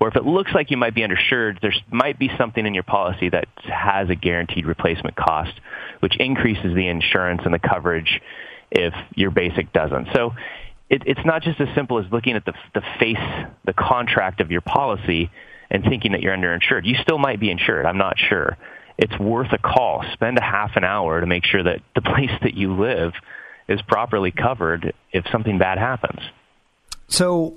or 0.00 0.08
if 0.08 0.16
it 0.16 0.24
looks 0.24 0.52
like 0.54 0.70
you 0.70 0.76
might 0.76 0.94
be 0.94 1.02
underinsured, 1.02 1.60
there 1.60 1.74
might 1.90 2.18
be 2.18 2.30
something 2.38 2.64
in 2.64 2.74
your 2.74 2.84
policy 2.84 3.28
that 3.30 3.48
has 3.64 4.08
a 4.08 4.14
guaranteed 4.14 4.66
replacement 4.66 5.16
cost, 5.16 5.52
which 6.00 6.16
increases 6.18 6.74
the 6.74 6.88
insurance 6.88 7.42
and 7.44 7.52
the 7.52 7.58
coverage 7.58 8.20
if 8.70 8.94
your 9.14 9.30
basic 9.30 9.72
doesn't. 9.72 10.08
So 10.14 10.34
it, 10.88 11.02
it's 11.06 11.24
not 11.24 11.42
just 11.42 11.60
as 11.60 11.68
simple 11.74 11.98
as 11.98 12.10
looking 12.10 12.36
at 12.36 12.44
the, 12.44 12.52
the 12.74 12.82
face, 12.98 13.16
the 13.64 13.72
contract 13.72 14.40
of 14.40 14.50
your 14.50 14.60
policy 14.60 15.30
and 15.70 15.84
thinking 15.84 16.12
that 16.12 16.20
you're 16.20 16.36
underinsured. 16.36 16.84
You 16.84 16.96
still 17.02 17.18
might 17.18 17.40
be 17.40 17.50
insured. 17.50 17.86
I'm 17.86 17.98
not 17.98 18.18
sure. 18.18 18.56
It's 18.98 19.16
worth 19.18 19.52
a 19.52 19.58
call. 19.58 20.04
Spend 20.12 20.36
a 20.36 20.42
half 20.42 20.72
an 20.76 20.84
hour 20.84 21.20
to 21.20 21.26
make 21.26 21.44
sure 21.44 21.62
that 21.62 21.80
the 21.94 22.02
place 22.02 22.32
that 22.42 22.54
you 22.54 22.74
live 22.74 23.12
is 23.68 23.80
properly 23.82 24.32
covered 24.32 24.92
if 25.12 25.24
something 25.30 25.58
bad 25.58 25.78
happens. 25.78 26.20
So 27.08 27.54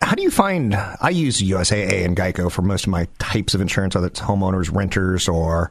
how 0.00 0.14
do 0.14 0.22
you 0.22 0.30
find? 0.30 0.74
I 0.74 1.10
use 1.10 1.40
USAA 1.40 2.04
and 2.04 2.16
Geico 2.16 2.50
for 2.50 2.62
most 2.62 2.84
of 2.84 2.90
my 2.90 3.06
types 3.18 3.54
of 3.54 3.60
insurance, 3.60 3.94
whether 3.94 4.08
it's 4.08 4.20
homeowners, 4.20 4.74
renters, 4.74 5.28
or 5.28 5.70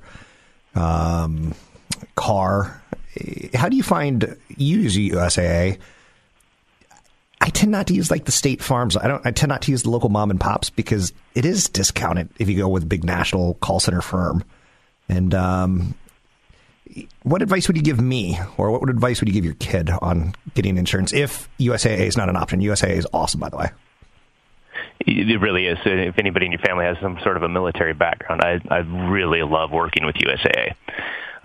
um, 0.75 1.53
car. 2.15 2.80
How 3.53 3.70
do 3.70 3.75
you 3.75 3.84
find 3.84 4.38
use 4.56 4.96
USAA? 4.96 5.77
I 7.41 7.50
tend 7.50 7.72
not 7.72 7.88
to 7.88 7.94
use 7.94 8.12
like 8.12 8.25
the 8.25 8.32
state 8.32 8.62
farms. 8.62 8.96
I 8.96 9.08
don't. 9.08 9.25
I 9.25 9.32
tend 9.32 9.50
not 9.50 9.63
to 9.63 9.72
use 9.72 9.84
the 9.84 9.89
local 9.89 10.10
mom 10.10 10.30
and 10.30 10.39
pops 10.39 10.70
because 10.70 11.12
it 11.34 11.44
is 11.44 11.70
discounted 11.70 12.30
if 12.39 12.48
you 12.48 12.58
go 12.58 12.68
with 12.68 12.84
a 12.84 12.86
big 12.86 13.03
national 13.03 13.56
call 13.56 13.80
center 13.80 14.01
firm. 14.01 14.44
And 15.10 15.34
um, 15.34 15.96
what 17.24 17.41
advice 17.41 17.68
would 17.68 17.77
you 17.77 17.84
give 17.84 18.00
me, 18.00 18.39
or 18.58 18.72
what 18.72 18.89
advice 18.89 19.20
would 19.20 19.27
you 19.27 19.34
give 19.34 19.44
your 19.44 19.56
kid 19.56 19.89
on 19.89 20.36
getting 20.53 20.77
insurance 20.77 21.13
if 21.13 21.50
USAA 21.60 22.01
is 22.01 22.15
not 22.15 22.30
an 22.30 22.36
option? 22.36 22.62
USAA 22.62 22.91
is 22.91 23.08
awesome, 23.12 23.39
by 23.39 23.50
the 23.50 23.58
way. 23.58 23.72
It 25.01 25.41
really 25.41 25.65
is. 25.65 25.80
If 25.84 26.20
anybody 26.20 26.46
in 26.46 26.51
your 26.51 26.62
family 26.62 26.86
has 26.86 26.96
some 27.01 27.18
sort 27.24 27.36
of 27.36 27.44
a 27.44 27.50
military 27.50 27.94
background, 27.94 28.41
I, 28.44 28.62
I 28.70 28.80
really 29.10 29.41
love 29.41 29.72
working 29.72 30.06
with 30.06 30.15
USAA. 30.15 30.75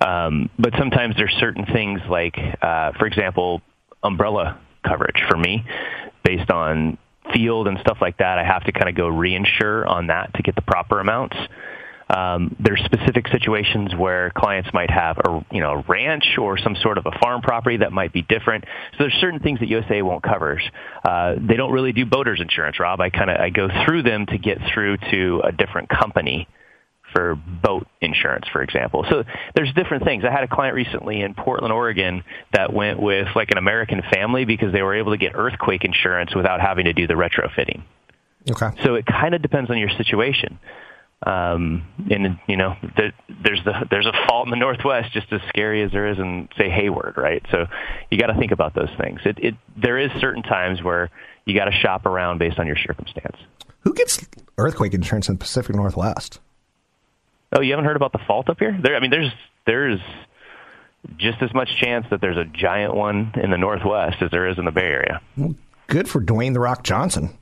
Um, 0.06 0.50
but 0.58 0.72
sometimes 0.78 1.16
there's 1.16 1.34
certain 1.40 1.66
things 1.66 2.00
like, 2.08 2.36
uh, 2.62 2.92
for 2.92 3.06
example, 3.06 3.60
umbrella 4.02 4.60
coverage 4.86 5.20
for 5.28 5.36
me, 5.36 5.64
based 6.22 6.50
on 6.50 6.96
field 7.34 7.66
and 7.66 7.78
stuff 7.80 7.98
like 8.00 8.18
that. 8.18 8.38
I 8.38 8.44
have 8.44 8.64
to 8.64 8.72
kind 8.72 8.88
of 8.88 8.94
go 8.94 9.08
reinsure 9.08 9.88
on 9.88 10.08
that 10.08 10.32
to 10.34 10.42
get 10.42 10.54
the 10.54 10.62
proper 10.62 11.00
amounts. 11.00 11.36
Um, 12.08 12.54
there's 12.60 12.80
specific 12.84 13.26
situations 13.26 13.92
where 13.96 14.30
clients 14.30 14.70
might 14.72 14.90
have 14.90 15.18
a 15.18 15.44
you 15.50 15.60
know 15.60 15.72
a 15.72 15.84
ranch 15.88 16.38
or 16.38 16.56
some 16.56 16.76
sort 16.76 16.98
of 16.98 17.06
a 17.06 17.18
farm 17.18 17.42
property 17.42 17.78
that 17.78 17.92
might 17.92 18.12
be 18.12 18.22
different. 18.22 18.64
So 18.92 18.98
there's 19.00 19.18
certain 19.20 19.40
things 19.40 19.58
that 19.58 19.68
USAA 19.68 20.04
won't 20.04 20.22
cover. 20.22 20.60
Uh, 21.04 21.34
they 21.36 21.56
don't 21.56 21.72
really 21.72 21.92
do 21.92 22.06
boaters 22.06 22.40
insurance, 22.40 22.78
Rob. 22.78 23.00
I 23.00 23.10
kind 23.10 23.28
of 23.28 23.40
I 23.40 23.50
go 23.50 23.68
through 23.84 24.04
them 24.04 24.26
to 24.26 24.38
get 24.38 24.58
through 24.72 24.98
to 25.10 25.42
a 25.42 25.50
different 25.50 25.88
company 25.88 26.46
for 27.16 27.34
boat 27.34 27.86
insurance, 28.02 28.46
for 28.52 28.62
example. 28.62 29.06
So 29.08 29.24
there's 29.54 29.72
different 29.72 30.04
things. 30.04 30.22
I 30.24 30.30
had 30.30 30.44
a 30.44 30.48
client 30.48 30.74
recently 30.74 31.22
in 31.22 31.32
Portland, 31.32 31.72
Oregon 31.72 32.22
that 32.52 32.72
went 32.72 33.00
with 33.00 33.28
like 33.34 33.50
an 33.50 33.56
American 33.56 34.02
family 34.12 34.44
because 34.44 34.72
they 34.72 34.82
were 34.82 34.94
able 34.94 35.12
to 35.12 35.18
get 35.18 35.32
earthquake 35.34 35.84
insurance 35.84 36.34
without 36.34 36.60
having 36.60 36.84
to 36.84 36.92
do 36.92 37.06
the 37.06 37.14
retrofitting. 37.14 37.82
Okay. 38.50 38.82
So 38.84 38.94
it 38.96 39.06
kind 39.06 39.34
of 39.34 39.40
depends 39.40 39.70
on 39.70 39.78
your 39.78 39.88
situation. 39.88 40.58
Um, 41.26 41.86
and 42.10 42.38
you 42.46 42.58
know, 42.58 42.76
the, 42.82 43.12
there's 43.42 43.64
the 43.64 43.86
there's 43.90 44.06
a 44.06 44.12
fault 44.28 44.46
in 44.46 44.50
the 44.50 44.56
Northwest 44.56 45.12
just 45.14 45.32
as 45.32 45.40
scary 45.48 45.82
as 45.82 45.90
there 45.90 46.08
is 46.08 46.18
in 46.18 46.50
say 46.58 46.68
Hayward, 46.68 47.14
right? 47.16 47.42
So 47.50 47.64
you 48.10 48.18
got 48.18 48.26
to 48.26 48.38
think 48.38 48.52
about 48.52 48.74
those 48.74 48.90
things. 49.00 49.20
It, 49.24 49.38
it 49.38 49.54
there 49.82 49.98
is 49.98 50.10
certain 50.20 50.42
times 50.42 50.82
where 50.82 51.10
you 51.46 51.56
got 51.56 51.64
to 51.64 51.72
shop 51.72 52.04
around 52.04 52.38
based 52.38 52.58
on 52.58 52.66
your 52.66 52.76
circumstance. 52.76 53.36
Who 53.80 53.94
gets 53.94 54.24
earthquake 54.58 54.92
insurance 54.92 55.28
in 55.30 55.36
the 55.36 55.38
Pacific 55.38 55.74
Northwest? 55.74 56.40
Oh, 57.56 57.62
you 57.62 57.72
haven't 57.72 57.86
heard 57.86 57.96
about 57.96 58.12
the 58.12 58.18
fault 58.26 58.50
up 58.50 58.58
here? 58.58 58.78
There, 58.78 58.94
I 58.94 59.00
mean, 59.00 59.10
there's 59.10 59.32
there's 59.66 60.00
just 61.16 61.40
as 61.40 61.54
much 61.54 61.70
chance 61.80 62.06
that 62.10 62.20
there's 62.20 62.36
a 62.36 62.44
giant 62.44 62.94
one 62.94 63.32
in 63.42 63.50
the 63.50 63.56
Northwest 63.56 64.20
as 64.20 64.30
there 64.30 64.46
is 64.46 64.58
in 64.58 64.66
the 64.66 64.72
Bay 64.72 64.82
Area. 64.82 65.22
Well, 65.38 65.54
good 65.86 66.06
for 66.06 66.20
Dwayne 66.20 66.52
the 66.52 66.60
Rock 66.60 66.82
Johnson. 66.82 67.36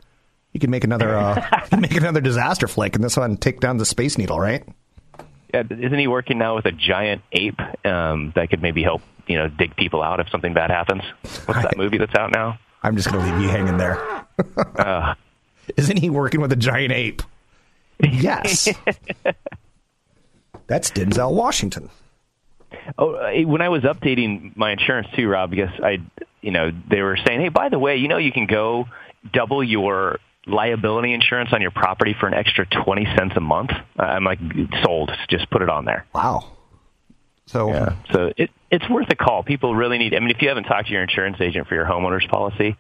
You 0.52 0.60
can 0.60 0.70
make 0.70 0.84
another 0.84 1.16
uh, 1.16 1.66
make 1.78 1.96
another 1.96 2.20
disaster 2.20 2.68
flick, 2.68 2.94
and 2.94 3.02
this 3.02 3.16
one 3.16 3.36
take 3.36 3.58
down 3.58 3.78
the 3.78 3.84
Space 3.84 4.16
Needle, 4.16 4.38
right? 4.38 4.64
Yeah, 5.52 5.64
isn't 5.68 5.98
he 5.98 6.06
working 6.06 6.38
now 6.38 6.54
with 6.54 6.66
a 6.66 6.72
giant 6.72 7.22
ape 7.32 7.60
um, 7.84 8.32
that 8.36 8.50
could 8.50 8.62
maybe 8.62 8.84
help 8.84 9.02
you 9.26 9.36
know 9.36 9.48
dig 9.48 9.74
people 9.74 10.00
out 10.00 10.20
if 10.20 10.28
something 10.28 10.54
bad 10.54 10.70
happens? 10.70 11.02
What's 11.46 11.62
that 11.62 11.76
movie 11.76 11.98
that's 11.98 12.14
out 12.14 12.30
now? 12.30 12.60
I'm 12.84 12.96
just 12.96 13.10
going 13.10 13.24
to 13.24 13.32
leave 13.32 13.42
you 13.42 13.48
hanging 13.48 13.78
there. 13.78 13.98
uh, 14.78 15.14
isn't 15.76 15.96
he 15.96 16.08
working 16.08 16.40
with 16.40 16.52
a 16.52 16.56
giant 16.56 16.92
ape? 16.92 17.22
Yes. 17.98 18.68
That's 20.66 20.90
Denzel 20.90 21.32
Washington. 21.32 21.90
Oh, 22.98 23.14
uh, 23.14 23.32
when 23.46 23.62
I 23.62 23.68
was 23.68 23.82
updating 23.82 24.56
my 24.56 24.72
insurance 24.72 25.08
too, 25.14 25.28
Rob, 25.28 25.50
because 25.50 25.70
I, 25.82 25.98
you 26.40 26.50
know, 26.50 26.70
they 26.90 27.02
were 27.02 27.16
saying, 27.24 27.40
hey, 27.40 27.48
by 27.48 27.68
the 27.68 27.78
way, 27.78 27.96
you 27.96 28.08
know, 28.08 28.18
you 28.18 28.32
can 28.32 28.46
go 28.46 28.86
double 29.32 29.62
your 29.62 30.18
liability 30.46 31.12
insurance 31.12 31.50
on 31.52 31.62
your 31.62 31.70
property 31.70 32.14
for 32.18 32.26
an 32.26 32.34
extra 32.34 32.66
20 32.66 33.06
cents 33.16 33.34
a 33.36 33.40
month. 33.40 33.70
I'm 33.96 34.24
like, 34.24 34.38
sold. 34.82 35.10
Just 35.28 35.48
put 35.50 35.62
it 35.62 35.70
on 35.70 35.84
there. 35.84 36.06
Wow. 36.14 36.52
So, 37.46 37.68
yeah. 37.68 37.96
so 38.10 38.32
it, 38.36 38.50
it's 38.70 38.88
worth 38.88 39.08
a 39.10 39.16
call. 39.16 39.42
People 39.42 39.74
really 39.74 39.98
need, 39.98 40.14
I 40.14 40.20
mean, 40.20 40.30
if 40.30 40.40
you 40.42 40.48
haven't 40.48 40.64
talked 40.64 40.88
to 40.88 40.92
your 40.92 41.02
insurance 41.02 41.36
agent 41.40 41.68
for 41.68 41.74
your 41.74 41.84
homeowner's 41.84 42.26
policy, 42.26 42.76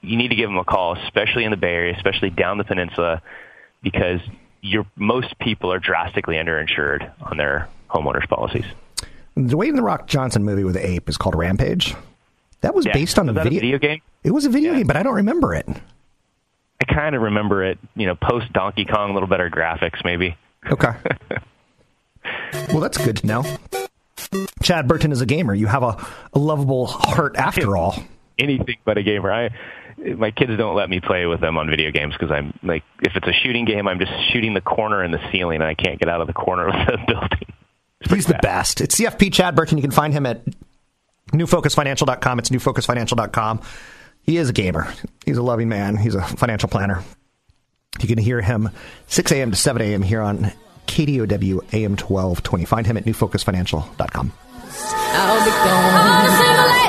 you 0.00 0.16
need 0.16 0.28
to 0.28 0.36
give 0.36 0.48
them 0.48 0.58
a 0.58 0.64
call, 0.64 0.96
especially 0.98 1.44
in 1.44 1.50
the 1.50 1.56
Bay 1.56 1.72
Area, 1.72 1.94
especially 1.96 2.30
down 2.30 2.58
the 2.58 2.64
peninsula, 2.64 3.22
because 3.82 4.20
your 4.60 4.86
most 4.96 5.38
people 5.38 5.72
are 5.72 5.78
drastically 5.78 6.36
underinsured 6.36 7.10
on 7.20 7.36
their 7.36 7.68
homeowners 7.90 8.28
policies. 8.28 8.64
The 9.34 9.54
Dwayne 9.54 9.76
the 9.76 9.82
Rock 9.82 10.06
Johnson 10.06 10.44
movie 10.44 10.64
with 10.64 10.74
the 10.74 10.86
ape 10.86 11.08
is 11.08 11.16
called 11.16 11.34
Rampage. 11.34 11.94
That 12.60 12.74
was 12.74 12.86
yeah. 12.86 12.92
based 12.92 13.18
on 13.18 13.26
was 13.26 13.36
a, 13.36 13.44
video, 13.44 13.58
a 13.58 13.60
video 13.60 13.78
game. 13.78 14.02
It 14.24 14.32
was 14.32 14.44
a 14.44 14.50
video 14.50 14.72
yeah. 14.72 14.78
game, 14.78 14.86
but 14.86 14.96
I 14.96 15.02
don't 15.02 15.14
remember 15.14 15.54
it. 15.54 15.68
I 16.80 16.84
kind 16.92 17.14
of 17.14 17.22
remember 17.22 17.64
it, 17.64 17.78
you 17.94 18.06
know, 18.06 18.14
post 18.14 18.52
Donkey 18.52 18.84
Kong, 18.84 19.10
a 19.10 19.14
little 19.14 19.28
better 19.28 19.50
graphics, 19.50 20.04
maybe. 20.04 20.36
Okay. 20.70 20.92
well, 22.68 22.80
that's 22.80 22.98
good 22.98 23.18
to 23.18 23.26
know. 23.26 23.44
Chad 24.62 24.88
Burton 24.88 25.12
is 25.12 25.20
a 25.20 25.26
gamer. 25.26 25.54
You 25.54 25.66
have 25.66 25.82
a, 25.82 26.04
a 26.32 26.38
lovable 26.38 26.86
heart 26.86 27.36
after 27.36 27.76
all. 27.76 27.96
Anything 28.38 28.76
but 28.84 28.98
a 28.98 29.02
gamer. 29.02 29.32
I 29.32 29.50
my 30.16 30.30
kids 30.30 30.56
don't 30.56 30.76
let 30.76 30.88
me 30.88 31.00
play 31.00 31.26
with 31.26 31.40
them 31.40 31.58
on 31.58 31.68
video 31.68 31.90
games 31.90 32.14
because 32.14 32.30
I'm 32.30 32.56
like, 32.62 32.84
if 33.02 33.16
it's 33.16 33.26
a 33.26 33.32
shooting 33.32 33.64
game, 33.64 33.88
I'm 33.88 33.98
just 33.98 34.12
shooting 34.32 34.54
the 34.54 34.60
corner 34.60 35.02
in 35.02 35.10
the 35.10 35.18
ceiling, 35.32 35.56
and 35.56 35.64
I 35.64 35.74
can't 35.74 35.98
get 35.98 36.08
out 36.08 36.20
of 36.20 36.26
the 36.26 36.32
corner 36.32 36.68
of 36.68 36.74
the 36.86 36.98
building. 37.06 37.54
He's 38.08 38.26
the 38.26 38.38
best. 38.40 38.80
It's 38.80 38.94
CFP 38.94 39.32
Chad 39.32 39.56
Burton. 39.56 39.76
You 39.76 39.82
can 39.82 39.90
find 39.90 40.12
him 40.12 40.24
at 40.24 40.42
newfocusfinancial.com. 41.32 42.38
It's 42.38 42.50
newfocusfinancial.com. 42.50 43.60
He 44.22 44.36
is 44.36 44.50
a 44.50 44.52
gamer. 44.52 44.92
He's 45.24 45.36
a 45.36 45.42
loving 45.42 45.68
man. 45.68 45.96
He's 45.96 46.14
a 46.14 46.22
financial 46.22 46.68
planner. 46.68 47.02
You 48.00 48.06
can 48.06 48.18
hear 48.18 48.40
him 48.40 48.70
6 49.08 49.32
a.m. 49.32 49.50
to 49.50 49.56
7 49.56 49.82
a.m. 49.82 50.02
here 50.02 50.20
on 50.20 50.52
KDOW 50.86 51.74
AM 51.74 51.96
1220. 51.96 52.64
Find 52.66 52.86
him 52.86 52.96
at 52.96 53.04
newfocusfinancial.com. 53.04 54.32
I'll 55.10 55.44
be 55.44 55.50
gone. 55.50 56.78
Oh, 56.80 56.87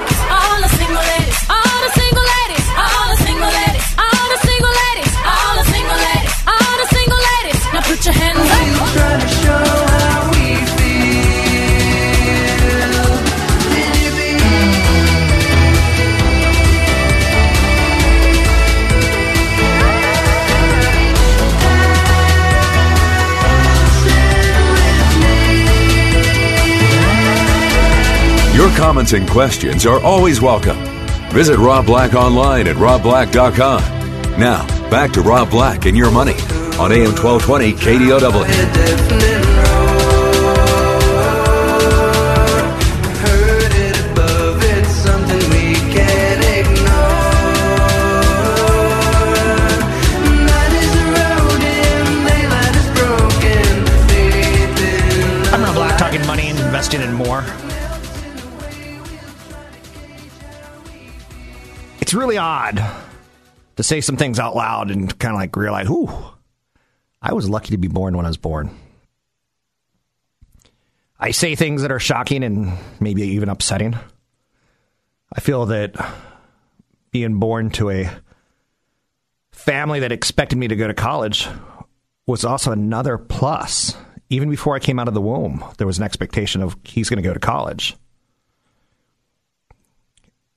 Your 28.70 28.78
comments 28.78 29.14
and 29.14 29.28
questions 29.28 29.86
are 29.88 30.00
always 30.02 30.42
welcome. 30.42 30.78
Visit 31.32 31.58
Rob 31.58 31.88
Black 31.88 32.14
online 32.14 32.68
at 32.68 32.76
robblack.com. 32.76 33.82
Now, 34.40 34.64
back 34.92 35.12
to 35.14 35.22
Rob 35.22 35.50
Black 35.50 35.88
and 35.88 35.98
your 35.98 36.12
money 36.12 36.36
on 36.78 36.92
AM 36.92 37.16
1220 37.16 37.74
KDOW. 37.74 39.29
To 63.80 63.84
say 63.84 64.02
some 64.02 64.18
things 64.18 64.39
out 64.39 64.58
loud 64.58 64.92
and 64.92 65.18
kind 65.20 65.34
of 65.34 65.39
like 65.39 65.56
realize, 65.56 65.89
ooh, 65.89 66.10
I 67.22 67.32
was 67.32 67.50
lucky 67.50 67.70
to 67.72 67.78
be 67.78 67.88
born 67.88 68.18
when 68.18 68.26
I 68.26 68.30
was 68.30 68.36
born. 68.36 68.78
I 71.18 71.32
say 71.32 71.56
things 71.56 71.82
that 71.82 71.92
are 71.92 71.98
shocking 71.98 72.44
and 72.44 72.74
maybe 73.00 73.22
even 73.22 73.48
upsetting. 73.48 73.98
I 75.32 75.39
feel 75.39 75.65
that 75.68 75.96
being 77.12 77.39
born 77.39 77.70
to 77.72 77.89
a 77.89 78.10
family 79.54 80.02
that 80.02 80.12
expected 80.12 80.58
me 80.58 80.68
to 80.68 80.76
go 80.76 80.89
to 80.89 80.94
college 80.94 81.48
was 82.28 82.44
also 82.44 82.74
another 82.74 83.18
plus. 83.18 83.96
Even 84.30 84.50
before 84.50 84.76
I 84.76 84.80
came 84.80 85.00
out 85.00 85.08
of 85.08 85.13
the 85.13 85.22
womb, 85.22 85.63
there 85.78 85.88
was 85.88 86.00
an 86.00 86.04
expectation 86.04 86.62
of 86.62 86.76
he's 86.84 87.08
going 87.10 87.24
to 87.24 87.30
go 87.30 87.34
to 87.34 87.39
college. 87.39 87.96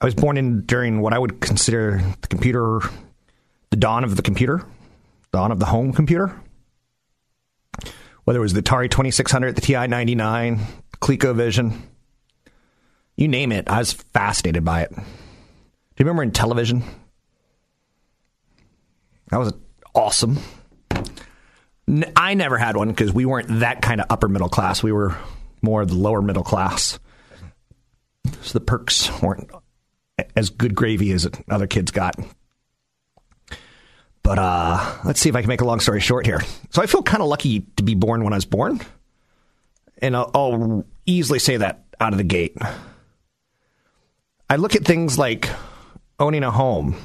I 0.00 0.06
was 0.06 0.16
born 0.16 0.36
in 0.36 0.62
during 0.62 1.00
what 1.00 1.12
I 1.12 1.20
would 1.20 1.40
consider 1.40 2.02
the 2.20 2.26
computer, 2.26 2.80
the 3.72 3.76
dawn 3.76 4.04
of 4.04 4.16
the 4.16 4.22
computer, 4.22 4.62
dawn 5.32 5.50
of 5.50 5.58
the 5.58 5.64
home 5.64 5.94
computer. 5.94 6.38
Whether 8.24 8.38
it 8.38 8.42
was 8.42 8.52
the 8.52 8.60
Atari 8.60 8.90
2600, 8.90 9.56
the 9.56 9.62
TI 9.62 9.86
99, 9.86 10.60
ColecoVision, 11.00 11.80
you 13.16 13.28
name 13.28 13.50
it, 13.50 13.70
I 13.70 13.78
was 13.78 13.94
fascinated 13.94 14.62
by 14.62 14.82
it. 14.82 14.90
Do 14.94 15.00
you 15.00 16.04
remember 16.04 16.26
Intellivision? 16.26 16.82
That 19.30 19.38
was 19.38 19.54
awesome. 19.94 20.38
I 22.14 22.34
never 22.34 22.58
had 22.58 22.76
one 22.76 22.88
because 22.88 23.10
we 23.10 23.24
weren't 23.24 23.60
that 23.60 23.80
kind 23.80 24.02
of 24.02 24.06
upper 24.10 24.28
middle 24.28 24.50
class. 24.50 24.82
We 24.82 24.92
were 24.92 25.16
more 25.62 25.86
the 25.86 25.94
lower 25.94 26.20
middle 26.20 26.44
class. 26.44 26.98
So 28.42 28.52
the 28.52 28.64
perks 28.64 29.10
weren't 29.22 29.50
as 30.36 30.50
good 30.50 30.74
gravy 30.74 31.10
as 31.12 31.26
other 31.48 31.66
kids 31.66 31.90
got. 31.90 32.16
But 34.22 34.38
uh, 34.38 34.98
let's 35.04 35.20
see 35.20 35.28
if 35.28 35.36
I 35.36 35.42
can 35.42 35.48
make 35.48 35.60
a 35.60 35.64
long 35.64 35.80
story 35.80 36.00
short 36.00 36.26
here. 36.26 36.40
So 36.70 36.80
I 36.80 36.86
feel 36.86 37.02
kind 37.02 37.22
of 37.22 37.28
lucky 37.28 37.60
to 37.76 37.82
be 37.82 37.94
born 37.94 38.22
when 38.22 38.32
I 38.32 38.36
was 38.36 38.44
born. 38.44 38.80
And 39.98 40.16
I'll, 40.16 40.30
I'll 40.34 40.84
easily 41.06 41.38
say 41.38 41.56
that 41.56 41.84
out 42.00 42.12
of 42.12 42.18
the 42.18 42.24
gate. 42.24 42.56
I 44.48 44.56
look 44.56 44.76
at 44.76 44.84
things 44.84 45.18
like 45.18 45.48
owning 46.20 46.44
a 46.44 46.50
home. 46.50 46.96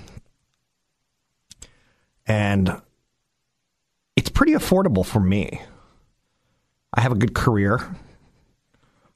And 2.27 2.81
it's 4.15 4.29
pretty 4.29 4.53
affordable 4.53 5.05
for 5.05 5.19
me. 5.19 5.61
I 6.93 7.01
have 7.01 7.11
a 7.11 7.15
good 7.15 7.33
career. 7.33 7.79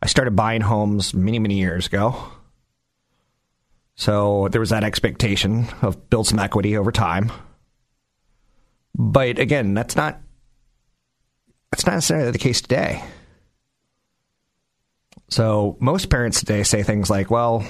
I 0.02 0.08
started 0.08 0.36
buying 0.36 0.62
homes 0.62 1.14
many, 1.14 1.40
many 1.40 1.60
years 1.60 1.88
ago. 1.88 2.16
So 3.96 4.48
there 4.50 4.62
was 4.62 4.70
that 4.72 4.84
expectation 4.84 5.68
of 5.82 6.10
build 6.10 6.28
some 6.28 6.40
equity 6.40 6.78
over 6.78 6.92
time. 6.92 7.32
But 8.96 9.40
again, 9.40 9.74
that's 9.74 9.96
not 9.96 10.20
that's 11.72 11.86
not 11.86 11.94
necessarily 11.94 12.32
the 12.32 12.38
case 12.38 12.62
today. 12.62 13.04
So 15.30 15.78
most 15.80 16.10
parents 16.10 16.40
today 16.40 16.64
say 16.64 16.84
things 16.84 17.10
like, 17.10 17.32
well, 17.32 17.66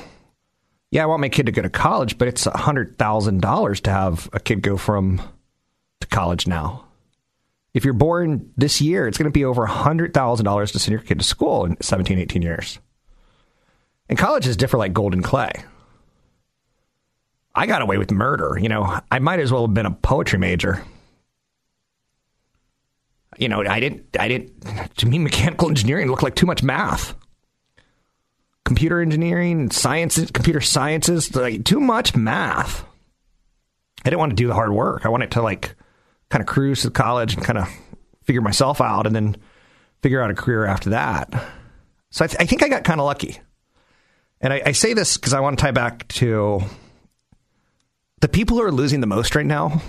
yeah, 0.89 1.03
I 1.03 1.05
want 1.05 1.21
my 1.21 1.29
kid 1.29 1.45
to 1.45 1.51
go 1.51 1.61
to 1.61 1.69
college, 1.69 2.17
but 2.17 2.27
it's 2.27 2.45
$100,000 2.45 3.81
to 3.81 3.89
have 3.91 4.29
a 4.33 4.39
kid 4.39 4.63
go 4.63 4.77
from 4.77 5.21
to 5.99 6.07
college 6.07 6.47
now. 6.47 6.85
If 7.73 7.85
you're 7.85 7.93
born 7.93 8.51
this 8.57 8.81
year, 8.81 9.07
it's 9.07 9.17
going 9.17 9.31
to 9.31 9.31
be 9.31 9.45
over 9.45 9.65
$100,000 9.65 10.71
to 10.71 10.79
send 10.79 10.91
your 10.91 11.01
kid 11.01 11.19
to 11.19 11.23
school 11.25 11.65
in 11.65 11.79
17, 11.81 12.17
18 12.19 12.41
years. 12.41 12.79
And 14.09 14.17
college 14.17 14.47
is 14.47 14.57
different 14.57 14.81
like 14.81 14.93
golden 14.93 15.21
clay. 15.21 15.53
I 17.55 17.67
got 17.67 17.81
away 17.81 17.97
with 17.97 18.11
murder. 18.11 18.57
You 18.59 18.67
know, 18.69 18.99
I 19.09 19.19
might 19.19 19.39
as 19.39 19.51
well 19.51 19.67
have 19.67 19.73
been 19.73 19.85
a 19.85 19.91
poetry 19.91 20.39
major. 20.39 20.83
You 23.37 23.49
know, 23.49 23.63
I 23.63 23.79
didn't, 23.79 24.05
I 24.19 24.27
didn't, 24.27 24.95
to 24.97 25.05
me, 25.05 25.17
mechanical 25.17 25.69
engineering 25.69 26.09
looked 26.09 26.23
like 26.23 26.35
too 26.35 26.45
much 26.45 26.63
math. 26.63 27.15
Computer 28.65 29.01
engineering, 29.01 29.71
sciences, 29.71 30.31
computer 30.31 30.61
sciences, 30.61 31.35
like 31.35 31.63
too 31.63 31.79
much 31.79 32.15
math. 32.15 32.83
I 34.03 34.09
didn't 34.09 34.19
want 34.19 34.31
to 34.31 34.35
do 34.35 34.47
the 34.47 34.53
hard 34.53 34.71
work. 34.71 35.05
I 35.05 35.09
wanted 35.09 35.31
to 35.31 35.41
like 35.41 35.75
kind 36.29 36.41
of 36.41 36.47
cruise 36.47 36.81
to 36.83 36.91
college 36.91 37.35
and 37.35 37.43
kind 37.43 37.57
of 37.57 37.67
figure 38.23 38.41
myself 38.41 38.81
out 38.81 39.07
and 39.07 39.15
then 39.15 39.37
figure 40.01 40.21
out 40.21 40.31
a 40.31 40.35
career 40.35 40.65
after 40.65 40.91
that. 40.91 41.31
So 42.09 42.25
I, 42.25 42.27
th- 42.27 42.41
I 42.41 42.45
think 42.45 42.63
I 42.63 42.69
got 42.69 42.83
kind 42.83 42.99
of 42.99 43.05
lucky. 43.05 43.39
And 44.41 44.53
I, 44.53 44.61
I 44.67 44.71
say 44.71 44.93
this 44.93 45.17
because 45.17 45.33
I 45.33 45.39
want 45.39 45.57
to 45.57 45.63
tie 45.63 45.71
back 45.71 46.07
to 46.09 46.61
the 48.21 48.27
people 48.27 48.57
who 48.57 48.63
are 48.63 48.71
losing 48.71 49.01
the 49.01 49.07
most 49.07 49.35
right 49.35 49.45
now 49.45 49.81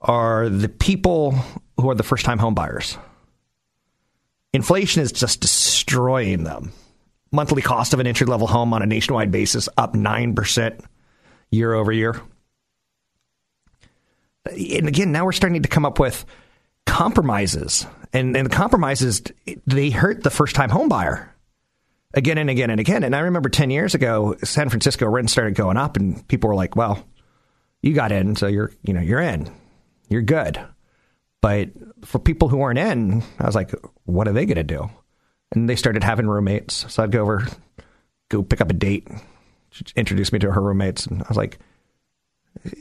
are 0.00 0.48
the 0.48 0.68
people 0.68 1.32
who 1.76 1.90
are 1.90 1.94
the 1.94 2.02
first 2.02 2.24
time 2.24 2.38
home 2.38 2.54
buyers. 2.54 2.96
Inflation 4.52 5.02
is 5.02 5.12
just 5.12 5.40
destroying 5.40 6.44
them. 6.44 6.72
Monthly 7.30 7.62
cost 7.62 7.92
of 7.92 8.00
an 8.00 8.06
entry 8.06 8.26
level 8.26 8.46
home 8.46 8.72
on 8.72 8.82
a 8.82 8.86
nationwide 8.86 9.30
basis 9.30 9.68
up 9.76 9.94
9% 9.94 10.80
year 11.50 11.74
over 11.74 11.92
year. 11.92 12.20
And 14.46 14.88
again, 14.88 15.12
now 15.12 15.24
we're 15.24 15.32
starting 15.32 15.62
to 15.62 15.68
come 15.68 15.84
up 15.84 15.98
with 15.98 16.24
compromises. 16.86 17.86
And, 18.12 18.34
and 18.36 18.46
the 18.46 18.54
compromises, 18.54 19.22
they 19.66 19.90
hurt 19.90 20.22
the 20.22 20.30
first 20.30 20.54
time 20.54 20.70
home 20.70 20.88
buyer 20.88 21.34
again 22.14 22.38
and 22.38 22.48
again 22.48 22.70
and 22.70 22.80
again. 22.80 23.04
And 23.04 23.14
I 23.14 23.20
remember 23.20 23.50
10 23.50 23.70
years 23.70 23.94
ago, 23.94 24.36
San 24.42 24.70
Francisco 24.70 25.06
rent 25.06 25.30
started 25.30 25.54
going 25.54 25.76
up 25.76 25.96
and 25.96 26.26
people 26.28 26.48
were 26.48 26.56
like, 26.56 26.76
well, 26.76 27.04
you 27.82 27.92
got 27.92 28.10
in, 28.10 28.34
so 28.36 28.46
you're, 28.46 28.72
you 28.82 28.94
know, 28.94 29.00
you're 29.00 29.20
in, 29.20 29.50
you're 30.08 30.22
good. 30.22 30.60
But 31.40 31.70
for 32.04 32.18
people 32.18 32.48
who 32.48 32.56
weren't 32.56 32.78
in, 32.78 33.22
I 33.38 33.46
was 33.46 33.54
like, 33.54 33.72
what 34.04 34.26
are 34.26 34.32
they 34.32 34.46
going 34.46 34.56
to 34.56 34.64
do? 34.64 34.90
And 35.52 35.68
they 35.68 35.76
started 35.76 36.02
having 36.02 36.26
roommates. 36.26 36.92
So 36.92 37.02
I'd 37.02 37.12
go 37.12 37.22
over, 37.22 37.46
go 38.28 38.42
pick 38.42 38.60
up 38.60 38.70
a 38.70 38.74
date, 38.74 39.08
introduce 39.96 40.32
me 40.32 40.38
to 40.40 40.50
her 40.50 40.60
roommates. 40.60 41.06
And 41.06 41.22
I 41.22 41.26
was 41.28 41.36
like, 41.36 41.58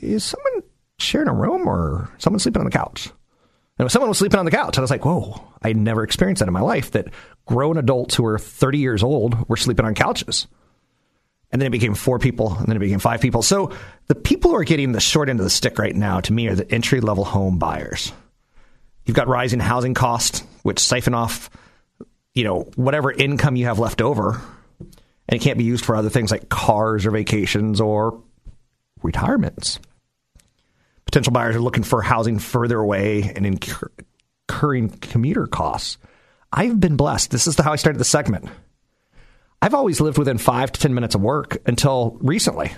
is 0.01 0.23
someone 0.23 0.63
sharing 0.99 1.27
a 1.27 1.33
room 1.33 1.67
or 1.67 2.09
someone 2.17 2.39
sleeping 2.39 2.61
on 2.61 2.65
the 2.65 2.71
couch? 2.71 3.11
And 3.79 3.91
someone 3.91 4.09
was 4.09 4.17
sleeping 4.17 4.39
on 4.39 4.45
the 4.45 4.51
couch. 4.51 4.77
I 4.77 4.81
was 4.81 4.89
like, 4.89 5.05
whoa, 5.05 5.39
I 5.61 5.73
never 5.73 6.03
experienced 6.03 6.39
that 6.39 6.47
in 6.47 6.53
my 6.53 6.61
life 6.61 6.91
that 6.91 7.13
grown 7.45 7.77
adults 7.77 8.15
who 8.15 8.25
are 8.25 8.39
30 8.39 8.79
years 8.79 9.03
old 9.03 9.47
were 9.47 9.55
sleeping 9.55 9.85
on 9.85 9.93
couches. 9.93 10.47
And 11.51 11.62
then 11.62 11.67
it 11.67 11.71
became 11.71 11.95
four 11.95 12.19
people, 12.19 12.55
and 12.57 12.67
then 12.67 12.75
it 12.75 12.79
became 12.79 12.99
five 12.99 13.21
people. 13.21 13.41
So 13.41 13.71
the 14.07 14.15
people 14.15 14.51
who 14.51 14.57
are 14.57 14.65
getting 14.65 14.91
the 14.91 14.99
short 14.99 15.29
end 15.29 15.39
of 15.39 15.45
the 15.45 15.49
stick 15.49 15.79
right 15.79 15.95
now, 15.95 16.19
to 16.19 16.33
me, 16.33 16.47
are 16.47 16.55
the 16.55 16.69
entry 16.69 16.99
level 16.99 17.23
home 17.23 17.57
buyers. 17.57 18.12
You've 19.05 19.15
got 19.15 19.29
rising 19.29 19.62
housing 19.62 19.93
costs, 19.93 20.43
which 20.63 20.79
siphon 20.79 21.13
off, 21.13 21.49
you 22.33 22.43
know, 22.43 22.69
whatever 22.75 23.12
income 23.12 23.55
you 23.55 23.65
have 23.65 23.79
left 23.79 24.01
over, 24.01 24.41
and 24.79 25.39
it 25.39 25.41
can't 25.41 25.57
be 25.57 25.63
used 25.63 25.86
for 25.86 25.95
other 25.95 26.10
things 26.10 26.31
like 26.31 26.49
cars 26.49 27.05
or 27.05 27.12
vacations 27.12 27.79
or 27.79 28.21
retirements. 29.01 29.79
Potential 31.05 31.31
buyers 31.31 31.55
are 31.55 31.62
looking 31.62 31.83
for 31.83 32.01
housing 32.01 32.39
further 32.39 32.77
away 32.77 33.31
and 33.33 33.45
incurring 33.45 34.89
commuter 34.89 35.47
costs. 35.47 35.97
I've 36.51 36.79
been 36.81 36.97
blessed. 36.97 37.31
This 37.31 37.47
is 37.47 37.57
how 37.57 37.71
I 37.71 37.77
started 37.77 37.99
the 37.99 38.05
segment. 38.05 38.49
I've 39.61 39.73
always 39.73 39.99
lived 39.99 40.17
within 40.17 40.37
five 40.37 40.71
to 40.71 40.79
10 40.79 40.93
minutes 40.93 41.15
of 41.15 41.21
work 41.21 41.57
until 41.65 42.17
recently. 42.21 42.71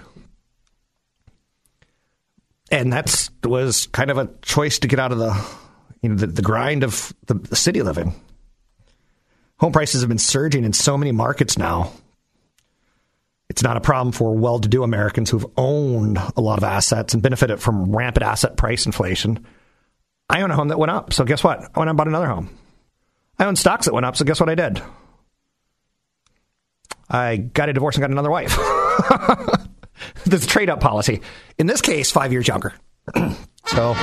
And 2.71 2.93
that 2.93 3.29
was 3.43 3.87
kind 3.87 4.11
of 4.11 4.17
a 4.17 4.29
choice 4.41 4.79
to 4.79 4.87
get 4.87 4.99
out 4.99 5.11
of 5.11 5.17
the, 5.17 5.47
you 6.01 6.09
know, 6.09 6.15
the, 6.15 6.27
the 6.27 6.41
grind 6.41 6.83
of 6.83 7.13
the, 7.25 7.33
the 7.33 7.55
city 7.55 7.81
living. 7.81 8.13
Home 9.59 9.73
prices 9.73 10.01
have 10.01 10.09
been 10.09 10.17
surging 10.17 10.63
in 10.63 10.73
so 10.73 10.97
many 10.97 11.11
markets 11.11 11.57
now. 11.57 11.91
It's 13.49 13.63
not 13.63 13.77
a 13.77 13.81
problem 13.81 14.13
for 14.13 14.35
well 14.35 14.59
to 14.59 14.69
do 14.69 14.83
Americans 14.83 15.29
who've 15.29 15.45
owned 15.57 16.19
a 16.37 16.41
lot 16.41 16.59
of 16.59 16.63
assets 16.63 17.13
and 17.13 17.23
benefited 17.23 17.59
from 17.59 17.93
rampant 17.93 18.23
asset 18.23 18.55
price 18.55 18.85
inflation. 18.85 19.45
I 20.29 20.43
own 20.43 20.51
a 20.51 20.55
home 20.55 20.67
that 20.67 20.77
went 20.77 20.91
up. 20.91 21.11
So 21.11 21.25
guess 21.25 21.43
what? 21.43 21.59
I 21.59 21.79
went 21.79 21.89
and 21.89 21.97
bought 21.97 22.07
another 22.07 22.27
home. 22.27 22.55
I 23.39 23.45
own 23.45 23.55
stocks 23.55 23.85
that 23.85 23.93
went 23.93 24.05
up. 24.05 24.15
So 24.15 24.23
guess 24.23 24.39
what 24.39 24.49
I 24.49 24.55
did? 24.55 24.81
I 27.09 27.37
got 27.37 27.69
a 27.69 27.73
divorce 27.73 27.95
and 27.95 28.01
got 28.01 28.11
another 28.11 28.29
wife. 28.29 28.55
There's 30.25 30.43
a 30.43 30.47
trade 30.47 30.69
up 30.69 30.79
policy. 30.79 31.21
In 31.57 31.67
this 31.67 31.81
case, 31.81 32.11
five 32.11 32.31
years 32.31 32.47
younger. 32.47 32.73
so 33.65 33.95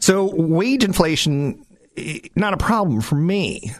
So 0.00 0.34
wage 0.34 0.82
inflation, 0.84 1.64
eh, 1.96 2.20
not 2.34 2.54
a 2.54 2.56
problem 2.56 3.00
for 3.00 3.14
me. 3.14 3.72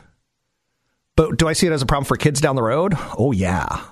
But 1.17 1.37
do 1.37 1.49
I 1.49 1.53
see 1.53 1.67
it 1.67 1.73
as 1.73 1.83
a 1.83 1.87
problem 1.87 2.07
for 2.07 2.17
kids 2.17 2.41
down 2.41 2.57
the 2.57 2.63
road? 2.63 2.95
Oh, 3.19 3.33
yeah. 3.33 3.83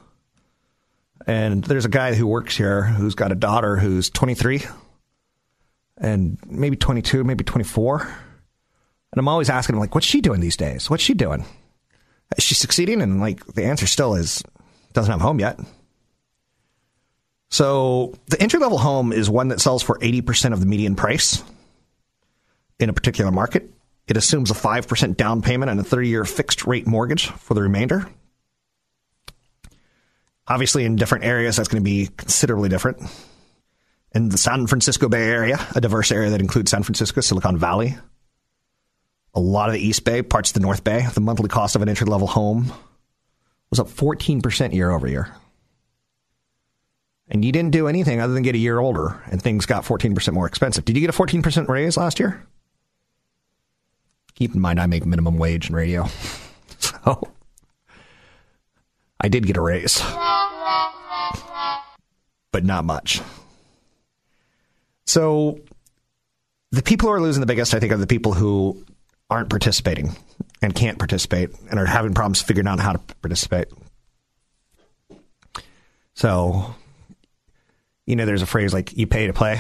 And 1.27 1.63
there's 1.65 1.85
a 1.85 1.91
guy 1.91 2.15
who 2.15 2.27
works 2.27 2.57
here 2.57 2.83
who's 2.83 3.15
got 3.15 3.31
a 3.33 3.35
daughter 3.35 3.77
who's 3.77 4.11
23 4.11 4.63
and 5.99 6.39
maybe 6.47 6.77
22, 6.77 7.25
maybe 7.25 7.45
24. 7.45 8.01
And 8.01 9.19
I'm 9.19 9.29
always 9.29 9.51
asking 9.51 9.75
him, 9.75 9.81
like, 9.81 9.95
what's 9.95 10.07
she 10.07 10.21
doing 10.21 10.41
these 10.41 10.57
days? 10.57 10.89
What's 10.89 11.03
she 11.03 11.15
doing? 11.15 11.45
Is 12.37 12.45
she 12.45 12.55
succeeding? 12.55 13.01
And, 13.03 13.21
like, 13.21 13.45
the 13.47 13.65
answer 13.65 13.87
still 13.87 14.15
is 14.15 14.43
doesn't 14.93 15.11
have 15.11 15.21
a 15.21 15.25
home 15.25 15.41
yet. 15.41 15.59
So 17.51 18.15
the 18.29 18.41
entry 18.41 18.61
level 18.61 18.79
home 18.79 19.13
is 19.13 19.29
one 19.29 19.49
that 19.49 19.61
sells 19.61 19.83
for 19.83 19.99
80% 19.99 20.53
of 20.53 20.61
the 20.61 20.67
median 20.67 20.95
price 20.95 21.43
in 22.79 22.89
a 22.89 22.93
particular 22.93 23.31
market. 23.33 23.69
It 24.07 24.17
assumes 24.17 24.51
a 24.51 24.55
5% 24.55 25.17
down 25.17 25.43
payment 25.43 25.71
and 25.71 25.79
a 25.79 25.85
30 25.85 26.09
year 26.09 26.25
fixed 26.25 26.67
rate 26.67 26.87
mortgage 26.87 27.27
for 27.27 27.55
the 27.55 27.63
remainder. 27.63 28.09
Obviously, 30.49 30.85
in 30.85 30.97
different 30.97 31.25
areas, 31.25 31.57
that's 31.57 31.69
going 31.69 31.83
to 31.83 31.85
be 31.85 32.09
considerably 32.17 32.69
different. 32.69 33.03
In 34.13 34.31
the 34.31 34.39
San 34.39 34.67
Francisco 34.67 35.09
Bay 35.09 35.29
Area, 35.29 35.65
a 35.77 35.81
diverse 35.81 36.11
area 36.11 36.31
that 36.31 36.41
includes 36.41 36.73
San 36.73 36.83
Francisco, 36.83 37.21
Silicon 37.21 37.57
Valley, 37.57 37.97
a 39.35 39.41
lot 39.41 39.69
of 39.69 39.75
the 39.75 39.81
East 39.81 40.05
Bay, 40.05 40.23
parts 40.23 40.51
of 40.51 40.55
the 40.55 40.61
North 40.61 40.83
Bay, 40.83 41.07
the 41.15 41.21
monthly 41.21 41.49
cost 41.49 41.77
of 41.77 41.83
an 41.83 41.89
entry 41.89 42.07
level 42.07 42.27
home 42.27 42.73
was 43.71 43.79
up 43.79 43.89
14% 43.89 44.75
year 44.75 44.91
over 44.91 45.07
year. 45.07 45.35
And 47.29 47.45
you 47.45 47.53
didn't 47.53 47.71
do 47.71 47.87
anything 47.87 48.21
other 48.21 48.35
than 48.35 48.43
get 48.43 48.57
a 48.57 48.59
year 48.59 48.81
older, 48.81 49.23
and 49.31 49.41
things 49.41 49.65
got 49.67 49.85
14% 49.85 50.33
more 50.33 50.47
expensive. 50.47 50.85
Did 50.85 50.97
you 50.97 51.01
get 51.01 51.15
a 51.15 51.17
14% 51.17 51.69
raise 51.69 51.97
last 51.97 52.19
year? 52.19 52.45
Keep 54.35 54.55
in 54.55 54.61
mind, 54.61 54.81
I 54.81 54.87
make 54.87 55.07
minimum 55.07 55.39
wage 55.39 55.69
in 55.69 55.77
radio. 55.77 56.09
So 56.81 57.31
I 59.21 59.29
did 59.29 59.47
get 59.47 59.59
a 59.59 59.61
raise, 59.61 60.01
but 62.53 62.65
not 62.65 62.87
much. 62.87 63.21
So 65.07 65.61
the 66.73 66.83
people 66.83 67.09
who 67.09 67.15
are 67.15 67.21
losing 67.21 67.41
the 67.41 67.47
biggest, 67.47 67.75
I 67.75 67.81
think, 67.81 67.93
are 67.93 67.99
the 67.99 68.07
people 68.07 68.33
who 68.33 68.83
aren't 69.31 69.49
participating 69.49 70.17
and 70.63 70.75
can't 70.75 70.99
participate 70.99 71.51
and 71.71 71.79
are 71.79 71.87
having 71.87 72.15
problems 72.15 72.43
figuring 72.43 72.67
out 72.67 72.81
how 72.81 72.93
to 72.93 72.99
participate. 73.23 73.69
So, 76.15 76.75
you 78.07 78.17
know, 78.17 78.27
there's 78.27 78.43
a 78.43 78.47
phrase 78.47 78.75
like 78.75 78.97
you 78.97 79.07
pay 79.07 79.27
to 79.27 79.33
play. 79.33 79.59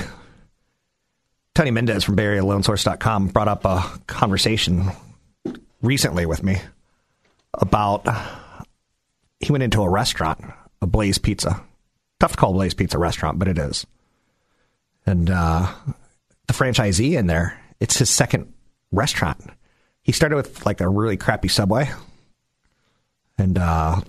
Tony 1.54 1.70
Mendez 1.70 2.04
from 2.04 2.16
BayAreaLoanSource.com 2.16 3.28
brought 3.28 3.48
up 3.48 3.64
a 3.64 3.82
conversation 4.06 4.90
recently 5.82 6.26
with 6.26 6.42
me 6.42 6.60
about 7.54 8.06
he 9.40 9.52
went 9.52 9.64
into 9.64 9.82
a 9.82 9.88
restaurant, 9.88 10.40
a 10.82 10.86
Blaze 10.86 11.18
Pizza. 11.18 11.62
Tough 12.18 12.32
to 12.32 12.36
call 12.36 12.52
Blaze 12.52 12.74
Pizza 12.74 12.98
restaurant, 12.98 13.38
but 13.38 13.48
it 13.48 13.58
is. 13.58 13.86
And 15.06 15.30
uh, 15.30 15.72
the 16.46 16.52
franchisee 16.52 17.18
in 17.18 17.26
there, 17.26 17.58
it's 17.80 17.98
his 17.98 18.10
second 18.10 18.52
restaurant. 18.92 19.40
He 20.10 20.12
started 20.12 20.34
with 20.34 20.66
like 20.66 20.80
a 20.80 20.88
really 20.88 21.16
crappy 21.16 21.46
Subway, 21.46 21.88
and 23.38 23.56
uh, 23.56 24.00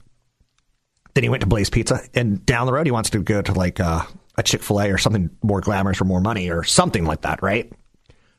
then 1.13 1.23
he 1.23 1.29
went 1.29 1.41
to 1.41 1.47
Blaze 1.47 1.69
Pizza. 1.69 2.01
And 2.15 2.43
down 2.43 2.65
the 2.65 2.73
road, 2.73 2.87
he 2.87 2.91
wants 2.91 3.11
to 3.11 3.19
go 3.19 3.39
to 3.43 3.53
like 3.53 3.79
uh, 3.79 4.01
a 4.35 4.41
Chick 4.41 4.63
Fil 4.63 4.81
A 4.81 4.89
or 4.89 4.97
something 4.97 5.29
more 5.43 5.61
glamorous 5.61 5.99
for 5.99 6.05
more 6.05 6.19
money 6.19 6.49
or 6.49 6.63
something 6.63 7.05
like 7.05 7.21
that, 7.21 7.43
right? 7.43 7.71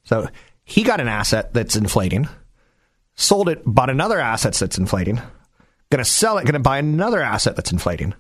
So 0.03 0.27
he 0.65 0.83
got 0.83 1.01
an 1.01 1.07
asset 1.07 1.55
that's 1.55 1.77
inflating, 1.77 2.29
sold 3.15 3.49
it, 3.49 3.63
bought 3.65 3.91
another 3.91 4.19
asset 4.19 4.55
that's 4.55 4.77
inflating, 4.77 5.21
going 5.89 6.03
to 6.03 6.05
sell 6.05 6.39
it, 6.39 6.43
going 6.43 6.55
to 6.55 6.59
buy 6.59 6.79
another 6.79 7.23
asset 7.23 7.55
that's 7.55 7.71
inflating. 7.71 8.13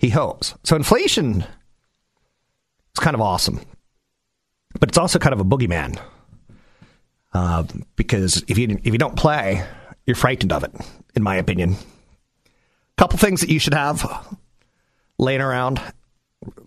He 0.00 0.08
hopes. 0.08 0.56
So 0.64 0.74
inflation 0.74 1.42
is 1.42 3.00
kind 3.00 3.14
of 3.14 3.20
awesome, 3.20 3.60
but 4.80 4.88
it's 4.88 4.98
also 4.98 5.20
kind 5.20 5.34
of 5.34 5.38
a 5.38 5.44
boogeyman. 5.44 6.02
Uh, 7.32 7.64
because 7.96 8.44
if 8.48 8.58
you 8.58 8.78
if 8.82 8.92
you 8.92 8.98
don't 8.98 9.16
play, 9.16 9.64
you're 10.06 10.16
frightened 10.16 10.52
of 10.52 10.64
it, 10.64 10.72
in 11.14 11.22
my 11.22 11.36
opinion. 11.36 11.72
a 11.72 11.76
Couple 12.98 13.18
things 13.18 13.40
that 13.40 13.50
you 13.50 13.58
should 13.58 13.74
have 13.74 14.36
laying 15.18 15.40
around: 15.40 15.80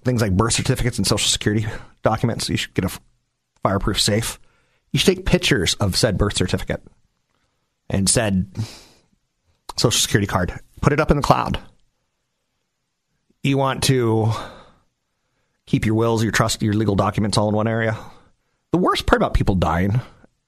things 0.03 0.21
like 0.21 0.35
birth 0.35 0.53
certificates 0.53 0.97
and 0.97 1.05
social 1.05 1.29
security 1.29 1.67
documents. 2.01 2.49
You 2.49 2.57
should 2.57 2.73
get 2.73 2.85
a 2.85 2.99
fireproof 3.61 4.01
safe. 4.01 4.39
You 4.91 4.99
should 4.99 5.15
take 5.15 5.25
pictures 5.25 5.75
of 5.75 5.95
said 5.95 6.17
birth 6.17 6.37
certificate 6.37 6.81
and 7.89 8.09
said 8.09 8.47
social 9.77 9.99
security 9.99 10.27
card. 10.27 10.59
Put 10.81 10.93
it 10.93 10.99
up 10.99 11.11
in 11.11 11.17
the 11.17 11.23
cloud. 11.23 11.59
You 13.43 13.57
want 13.57 13.83
to 13.83 14.31
keep 15.67 15.85
your 15.85 15.95
wills, 15.95 16.23
your 16.23 16.31
trust, 16.31 16.63
your 16.63 16.73
legal 16.73 16.95
documents 16.95 17.37
all 17.37 17.49
in 17.49 17.55
one 17.55 17.67
area. 17.67 17.97
The 18.71 18.77
worst 18.77 19.05
part 19.05 19.21
about 19.21 19.33
people 19.33 19.55
dying 19.55 20.01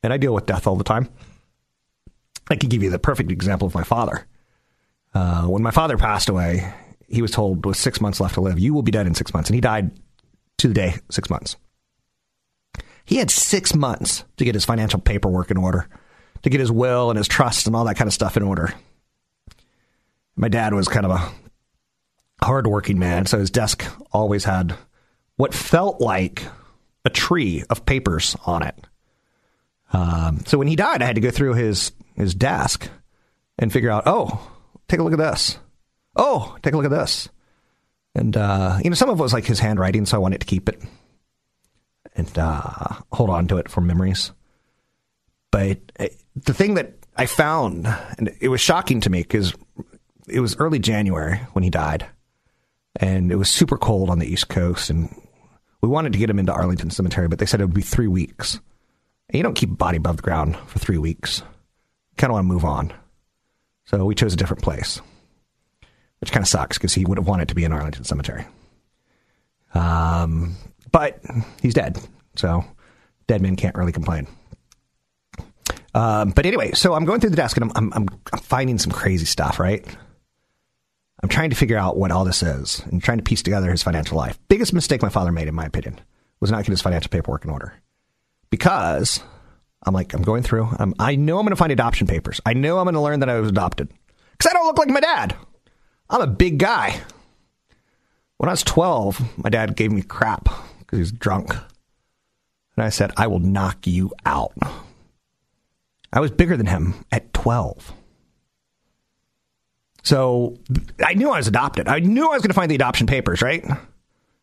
and 0.07 0.13
I 0.13 0.17
deal 0.17 0.33
with 0.33 0.45
death 0.45 0.67
all 0.67 0.77
the 0.77 0.85
time. 0.85 1.09
I 2.49 2.55
can 2.55 2.69
give 2.69 2.81
you 2.81 2.89
the 2.89 2.97
perfect 2.97 3.29
example 3.29 3.67
of 3.67 3.75
my 3.75 3.83
father. 3.83 4.25
Uh, 5.13 5.47
when 5.47 5.61
my 5.61 5.71
father 5.71 5.97
passed 5.97 6.29
away, 6.29 6.73
he 7.09 7.21
was 7.21 7.31
told 7.31 7.65
with 7.65 7.75
six 7.75 7.99
months 7.99 8.21
left 8.21 8.35
to 8.35 8.41
live, 8.41 8.57
you 8.57 8.73
will 8.73 8.83
be 8.83 8.91
dead 8.93 9.05
in 9.05 9.15
six 9.15 9.33
months. 9.33 9.49
And 9.49 9.55
he 9.55 9.59
died 9.59 9.91
to 10.59 10.69
the 10.69 10.73
day, 10.73 10.95
six 11.11 11.29
months. 11.29 11.57
He 13.03 13.17
had 13.17 13.29
six 13.29 13.75
months 13.75 14.23
to 14.37 14.45
get 14.45 14.55
his 14.55 14.63
financial 14.63 15.01
paperwork 15.01 15.51
in 15.51 15.57
order, 15.57 15.89
to 16.43 16.49
get 16.49 16.61
his 16.61 16.71
will 16.71 17.09
and 17.09 17.17
his 17.17 17.27
trust 17.27 17.67
and 17.67 17.75
all 17.75 17.83
that 17.83 17.97
kind 17.97 18.07
of 18.07 18.13
stuff 18.13 18.37
in 18.37 18.43
order. 18.43 18.73
My 20.37 20.47
dad 20.47 20.73
was 20.73 20.87
kind 20.87 21.05
of 21.05 21.11
a 21.11 21.29
hardworking 22.41 22.97
man, 22.97 23.25
so 23.25 23.39
his 23.39 23.51
desk 23.51 23.83
always 24.13 24.45
had 24.45 24.73
what 25.35 25.53
felt 25.53 25.99
like 25.99 26.43
a 27.03 27.09
tree 27.09 27.65
of 27.69 27.85
papers 27.85 28.37
on 28.45 28.63
it. 28.63 28.86
Um, 29.93 30.43
so 30.45 30.57
when 30.57 30.67
he 30.67 30.75
died, 30.75 31.01
I 31.01 31.05
had 31.05 31.15
to 31.15 31.21
go 31.21 31.31
through 31.31 31.53
his 31.53 31.91
his 32.15 32.33
desk 32.33 32.89
and 33.57 33.71
figure 33.71 33.89
out, 33.91 34.03
oh, 34.05 34.51
take 34.87 34.99
a 34.99 35.03
look 35.03 35.13
at 35.13 35.19
this. 35.19 35.57
Oh, 36.15 36.57
take 36.63 36.73
a 36.73 36.77
look 36.77 36.85
at 36.85 36.91
this. 36.91 37.29
And 38.15 38.35
uh, 38.35 38.79
you 38.83 38.89
know, 38.89 38.95
some 38.95 39.09
of 39.09 39.19
it 39.19 39.21
was 39.21 39.33
like 39.33 39.45
his 39.45 39.59
handwriting, 39.59 40.05
so 40.05 40.17
I 40.17 40.19
wanted 40.19 40.41
to 40.41 40.47
keep 40.47 40.67
it 40.67 40.81
and 42.15 42.37
uh, 42.37 42.95
hold 43.11 43.29
on 43.29 43.47
to 43.47 43.57
it 43.57 43.69
for 43.69 43.79
memories. 43.81 44.31
But 45.51 45.79
uh, 45.99 46.07
the 46.35 46.53
thing 46.53 46.73
that 46.73 46.93
I 47.15 47.25
found, 47.27 47.87
and 48.17 48.35
it 48.41 48.49
was 48.49 48.59
shocking 48.59 49.01
to 49.01 49.09
me 49.09 49.21
because 49.21 49.53
it 50.27 50.39
was 50.39 50.57
early 50.57 50.79
January 50.79 51.37
when 51.53 51.63
he 51.63 51.69
died, 51.69 52.05
and 52.99 53.31
it 53.31 53.35
was 53.35 53.49
super 53.49 53.77
cold 53.77 54.09
on 54.09 54.19
the 54.19 54.27
East 54.27 54.49
Coast, 54.49 54.89
and 54.89 55.09
we 55.81 55.89
wanted 55.89 56.13
to 56.13 56.19
get 56.19 56.29
him 56.29 56.39
into 56.39 56.51
Arlington 56.51 56.89
Cemetery, 56.89 57.27
but 57.27 57.39
they 57.39 57.45
said 57.45 57.61
it 57.61 57.65
would 57.65 57.73
be 57.73 57.81
three 57.81 58.07
weeks. 58.07 58.59
You 59.31 59.43
don't 59.43 59.55
keep 59.55 59.71
a 59.71 59.75
body 59.75 59.97
above 59.97 60.17
the 60.17 60.23
ground 60.23 60.55
for 60.67 60.79
three 60.79 60.97
weeks. 60.97 61.43
Kind 62.17 62.31
of 62.31 62.35
want 62.35 62.45
to 62.45 62.53
move 62.53 62.65
on. 62.65 62.93
So 63.85 64.05
we 64.05 64.15
chose 64.15 64.33
a 64.33 64.37
different 64.37 64.63
place, 64.63 65.01
which 66.19 66.31
kind 66.31 66.43
of 66.43 66.47
sucks 66.47 66.77
because 66.77 66.93
he 66.93 67.05
would 67.05 67.17
have 67.17 67.27
wanted 67.27 67.49
to 67.49 67.55
be 67.55 67.63
in 67.63 67.71
Arlington 67.71 68.03
Cemetery. 68.03 68.45
Um, 69.73 70.55
but 70.91 71.21
he's 71.61 71.73
dead, 71.73 71.97
so 72.35 72.65
dead 73.27 73.41
men 73.41 73.55
can't 73.55 73.75
really 73.75 73.91
complain. 73.91 74.27
Um, 75.93 76.31
but 76.31 76.45
anyway, 76.45 76.71
so 76.73 76.93
I'm 76.93 77.05
going 77.05 77.19
through 77.19 77.31
the 77.31 77.37
desk 77.37 77.57
and 77.57 77.71
I'm, 77.75 77.91
I'm, 77.93 78.07
I'm 78.31 78.39
finding 78.39 78.77
some 78.77 78.91
crazy 78.91 79.25
stuff, 79.25 79.59
right? 79.59 79.85
I'm 81.23 81.29
trying 81.29 81.49
to 81.49 81.55
figure 81.55 81.77
out 81.77 81.97
what 81.97 82.11
all 82.11 82.25
this 82.25 82.43
is 82.43 82.81
and 82.91 83.01
trying 83.01 83.17
to 83.17 83.23
piece 83.23 83.41
together 83.41 83.71
his 83.71 83.83
financial 83.83 84.17
life. 84.17 84.37
Biggest 84.47 84.73
mistake 84.73 85.01
my 85.01 85.09
father 85.09 85.31
made, 85.31 85.47
in 85.47 85.55
my 85.55 85.65
opinion, 85.65 85.99
was 86.39 86.51
not 86.51 86.59
getting 86.59 86.73
his 86.73 86.81
financial 86.81 87.09
paperwork 87.09 87.43
in 87.43 87.51
order 87.51 87.73
because 88.49 89.21
I'm 89.83 89.93
like, 89.93 90.13
I'm 90.13 90.21
going 90.21 90.43
through. 90.43 90.69
I'm, 90.79 90.93
I 90.99 91.15
know 91.15 91.37
I'm 91.37 91.45
going 91.45 91.51
to 91.51 91.57
find 91.57 91.71
adoption 91.71 92.07
papers. 92.07 92.41
I 92.45 92.53
know 92.53 92.77
I'm 92.79 92.85
going 92.85 92.95
to 92.95 93.01
learn 93.01 93.19
that 93.21 93.29
I 93.29 93.39
was 93.39 93.49
adopted 93.49 93.89
because 94.31 94.51
I 94.51 94.53
don't 94.53 94.65
look 94.65 94.77
like 94.77 94.89
my 94.89 94.99
dad. 94.99 95.35
I'm 96.09 96.21
a 96.21 96.27
big 96.27 96.57
guy. 96.57 96.99
When 98.37 98.49
I 98.49 98.53
was 98.53 98.63
12, 98.63 99.37
my 99.43 99.49
dad 99.49 99.75
gave 99.75 99.91
me 99.91 100.01
crap 100.01 100.45
because 100.79 100.97
he 100.97 100.99
was 100.99 101.11
drunk. 101.11 101.51
And 101.51 102.85
I 102.85 102.89
said, 102.89 103.11
I 103.17 103.27
will 103.27 103.39
knock 103.39 103.87
you 103.87 104.11
out. 104.25 104.53
I 106.13 106.19
was 106.19 106.31
bigger 106.31 106.55
than 106.55 106.67
him 106.67 106.93
at 107.11 107.33
12. 107.33 107.93
So 110.03 110.57
I 111.03 111.15
knew 111.15 111.29
I 111.31 111.37
was 111.37 111.47
adopted. 111.47 111.87
I 111.87 111.99
knew 111.99 112.25
I 112.25 112.33
was 112.33 112.41
going 112.41 112.49
to 112.49 112.53
find 112.53 112.71
the 112.71 112.75
adoption 112.75 113.07
papers, 113.07 113.41
right? 113.41 113.65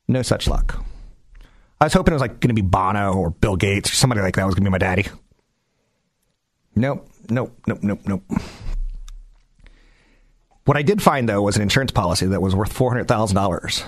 No 0.09 0.23
such 0.23 0.47
luck. 0.47 0.85
I 1.81 1.85
was 1.85 1.93
hoping 1.93 2.13
it 2.13 2.17
was 2.17 2.23
like 2.23 2.41
going 2.41 2.55
to 2.55 2.61
be 2.61 2.67
Bono 2.67 3.15
or 3.15 3.31
Bill 3.31 3.57
Gates 3.57 3.91
or 3.91 3.95
somebody 3.95 4.21
like 4.21 4.37
that 4.37 4.47
was 4.47 4.55
going 4.55 4.65
to 4.65 4.71
be 4.71 4.73
my 4.73 4.79
daddy. 4.79 5.07
Nope, 6.77 7.09
nope, 7.29 7.57
nope, 7.67 7.83
nope, 7.83 8.01
nope. 8.07 8.23
What 10.65 10.77
I 10.77 10.83
did 10.83 11.03
find 11.03 11.29
though 11.29 11.43
was 11.43 11.57
an 11.57 11.63
insurance 11.63 11.93
policy 11.93 12.27
that 12.27 12.41
was 12.41 12.55
worth 12.55 12.73
four 12.73 12.91
hundred 12.91 13.07
thousand 13.07 13.35
dollars 13.37 13.85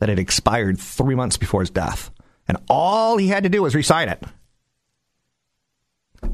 that 0.00 0.08
had 0.08 0.18
expired 0.18 0.78
three 0.80 1.14
months 1.14 1.36
before 1.36 1.60
his 1.60 1.70
death, 1.70 2.10
and 2.48 2.58
all 2.68 3.16
he 3.16 3.28
had 3.28 3.44
to 3.44 3.48
do 3.48 3.62
was 3.62 3.74
re-sign 3.74 4.08
it. 4.08 4.22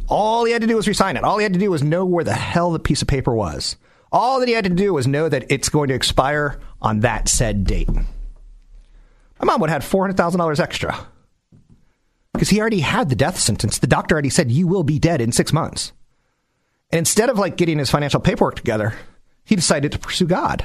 All 0.08 0.44
he 0.44 0.52
had 0.52 0.62
to 0.62 0.66
do 0.66 0.76
was 0.76 0.88
resign 0.88 1.16
it. 1.16 1.24
All 1.24 1.38
he 1.38 1.42
had 1.42 1.52
to 1.52 1.58
do 1.58 1.70
was 1.70 1.82
know 1.82 2.04
where 2.04 2.24
the 2.24 2.34
hell 2.34 2.72
the 2.72 2.78
piece 2.78 3.02
of 3.02 3.08
paper 3.08 3.34
was. 3.34 3.76
All 4.10 4.40
that 4.40 4.48
he 4.48 4.54
had 4.54 4.64
to 4.64 4.70
do 4.70 4.94
was 4.94 5.06
know 5.06 5.28
that 5.28 5.50
it's 5.50 5.68
going 5.68 5.88
to 5.88 5.94
expire 5.94 6.58
on 6.80 7.00
that 7.00 7.28
said 7.28 7.64
date. 7.64 7.90
My 9.40 9.46
mom 9.46 9.60
would 9.60 9.70
have 9.70 9.82
had 9.82 9.90
$400,000 9.90 10.60
extra 10.60 11.06
because 12.32 12.48
he 12.48 12.60
already 12.60 12.80
had 12.80 13.08
the 13.08 13.16
death 13.16 13.38
sentence. 13.38 13.78
The 13.78 13.86
doctor 13.86 14.14
already 14.14 14.30
said, 14.30 14.50
You 14.50 14.66
will 14.66 14.84
be 14.84 14.98
dead 14.98 15.20
in 15.20 15.32
six 15.32 15.52
months. 15.52 15.92
And 16.90 16.98
instead 16.98 17.28
of 17.28 17.38
like 17.38 17.56
getting 17.56 17.78
his 17.78 17.90
financial 17.90 18.20
paperwork 18.20 18.56
together, 18.56 18.94
he 19.44 19.56
decided 19.56 19.92
to 19.92 19.98
pursue 19.98 20.26
God. 20.26 20.64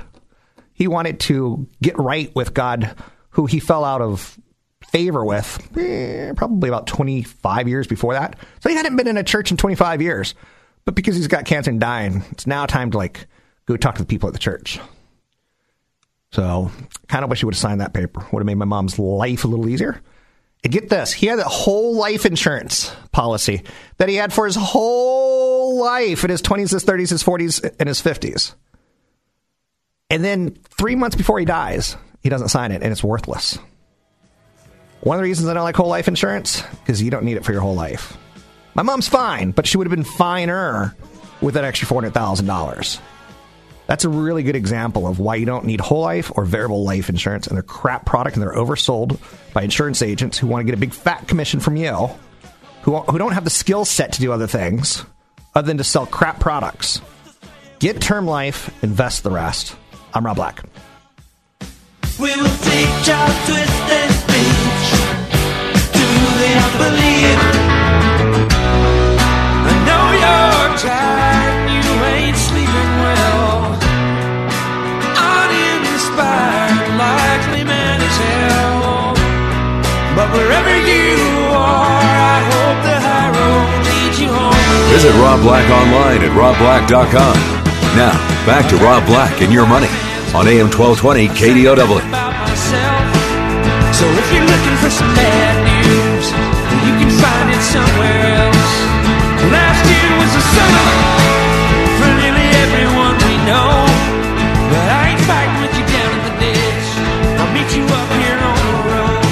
He 0.73 0.87
wanted 0.87 1.19
to 1.21 1.67
get 1.81 1.97
right 1.97 2.33
with 2.35 2.53
God, 2.53 2.95
who 3.31 3.45
he 3.45 3.59
fell 3.59 3.83
out 3.83 4.01
of 4.01 4.39
favor 4.87 5.23
with 5.25 5.77
eh, 5.77 6.33
probably 6.33 6.69
about 6.69 6.87
25 6.87 7.67
years 7.67 7.87
before 7.87 8.13
that. 8.13 8.37
So 8.61 8.69
he 8.69 8.75
hadn't 8.75 8.95
been 8.95 9.07
in 9.07 9.17
a 9.17 9.23
church 9.23 9.51
in 9.51 9.57
25 9.57 10.01
years. 10.01 10.35
But 10.85 10.95
because 10.95 11.15
he's 11.15 11.27
got 11.27 11.45
cancer 11.45 11.71
and 11.71 11.79
dying, 11.79 12.23
it's 12.31 12.45
now 12.45 12.65
time 12.65 12.91
to 12.91 12.97
like 12.97 13.27
go 13.65 13.77
talk 13.77 13.95
to 13.95 14.01
the 14.01 14.07
people 14.07 14.27
at 14.27 14.33
the 14.33 14.39
church. 14.39 14.79
So 16.33 16.71
kind 17.07 17.23
of 17.23 17.29
wish 17.29 17.39
he 17.39 17.45
would 17.45 17.53
have 17.53 17.59
signed 17.59 17.79
that 17.79 17.93
paper. 17.93 18.25
Would 18.31 18.39
have 18.39 18.47
made 18.47 18.57
my 18.57 18.65
mom's 18.65 18.97
life 18.97 19.43
a 19.43 19.47
little 19.47 19.69
easier. 19.69 20.01
And 20.63 20.73
get 20.73 20.89
this, 20.89 21.13
he 21.13 21.27
had 21.27 21.37
a 21.37 21.43
whole 21.43 21.95
life 21.95 22.25
insurance 22.25 22.91
policy 23.11 23.61
that 23.97 24.09
he 24.09 24.15
had 24.15 24.33
for 24.33 24.45
his 24.45 24.55
whole 24.55 25.79
life 25.79 26.23
in 26.23 26.31
his 26.31 26.41
20s, 26.41 26.71
his 26.71 26.83
30s, 26.85 27.09
his 27.09 27.23
40s, 27.23 27.75
and 27.79 27.87
his 27.87 28.01
50s. 28.01 28.55
And 30.09 30.23
then 30.23 30.57
three 30.69 30.95
months 30.95 31.15
before 31.15 31.37
he 31.37 31.45
dies, 31.45 31.97
he 32.23 32.29
doesn't 32.29 32.49
sign 32.49 32.71
it 32.71 32.81
and 32.81 32.91
it's 32.91 33.03
worthless. 33.03 33.59
One 35.01 35.17
of 35.17 35.19
the 35.19 35.29
reasons 35.29 35.49
I 35.49 35.53
don't 35.53 35.63
like 35.63 35.75
whole 35.75 35.89
life 35.89 36.07
insurance 36.07 36.63
is 36.87 37.01
you 37.01 37.11
don't 37.11 37.25
need 37.25 37.37
it 37.37 37.45
for 37.45 37.51
your 37.51 37.61
whole 37.61 37.75
life. 37.75 38.17
My 38.73 38.81
mom's 38.81 39.07
fine, 39.07 39.51
but 39.51 39.67
she 39.67 39.77
would 39.77 39.85
have 39.85 39.95
been 39.95 40.05
finer 40.05 40.95
with 41.41 41.55
that 41.55 41.63
extra 41.63 41.87
$400,000. 41.87 42.99
That's 43.87 44.05
a 44.05 44.09
really 44.09 44.43
good 44.43 44.55
example 44.55 45.07
of 45.07 45.19
why 45.19 45.35
you 45.35 45.45
don't 45.45 45.65
need 45.65 45.81
whole 45.81 46.01
life 46.01 46.31
or 46.35 46.45
variable 46.45 46.83
life 46.83 47.09
insurance, 47.09 47.47
and 47.47 47.55
they're 47.55 47.63
crap 47.63 48.05
product 48.05 48.35
and 48.35 48.43
they're 48.43 48.53
oversold 48.53 49.19
by 49.53 49.63
insurance 49.63 50.01
agents 50.01 50.37
who 50.37 50.47
want 50.47 50.61
to 50.61 50.65
get 50.65 50.73
a 50.73 50.79
big 50.79 50.93
fat 50.93 51.27
commission 51.27 51.59
from 51.59 51.75
you, 51.75 52.09
who, 52.83 52.97
who 52.97 53.17
don't 53.17 53.33
have 53.33 53.43
the 53.43 53.49
skill 53.49 53.85
set 53.85 54.13
to 54.13 54.21
do 54.21 54.31
other 54.31 54.47
things 54.47 55.05
other 55.55 55.67
than 55.67 55.77
to 55.77 55.83
sell 55.83 56.05
crap 56.05 56.39
products. 56.39 57.01
Get 57.79 58.01
term 58.01 58.25
life, 58.25 58.71
invest 58.83 59.23
the 59.23 59.31
rest. 59.31 59.75
I'm 60.13 60.25
Rob 60.25 60.37
Black. 60.37 60.63
We 62.19 62.33
will 62.35 62.47
twisted 62.47 64.09
speech 64.11 64.93
to 65.91 66.05
the 66.39 66.49
unbelieving. 66.63 67.02
Visit 85.03 85.19
Rob 85.19 85.43
Black 85.43 85.67
online 85.67 86.23
at 86.23 86.31
robblack.com. 86.31 87.35
Now, 87.99 88.15
back 88.47 88.71
to 88.71 88.79
Rob 88.79 89.03
Black 89.03 89.41
and 89.43 89.51
your 89.51 89.67
money 89.67 89.91
on 90.31 90.47
AM 90.47 90.71
1220 90.71 91.27
KDOW. 91.27 91.99
So 93.91 94.07
if 94.07 94.27
you're 94.31 94.47
looking 94.47 94.77
for 94.79 94.87
some 94.87 95.11
bad 95.11 95.59
news, 95.59 96.31
you 96.87 96.95
can 97.03 97.11
find 97.19 97.47
it 97.51 97.59
somewhere 97.67 98.47
else. 98.47 98.71
Last 99.51 99.83
year 99.91 100.07
was 100.23 100.31
a 100.39 100.43
summer 100.55 100.87
for 101.99 102.07
nearly 102.23 102.47
everyone 102.63 103.19
we 103.27 103.35
know. 103.43 103.83
But 104.71 104.87
I 104.87 105.11
ain't 105.11 105.23
fighting 105.27 105.67
with 105.67 105.75
you 105.75 105.83
down 105.83 106.15
in 106.15 106.31
the 106.31 106.47
ditch. 106.47 106.87
I'll 107.43 107.51
meet 107.51 107.75
you 107.75 107.83
up 107.91 108.07
here 108.23 108.39
on 108.39 108.55
the 108.55 108.87
road. 108.87 109.27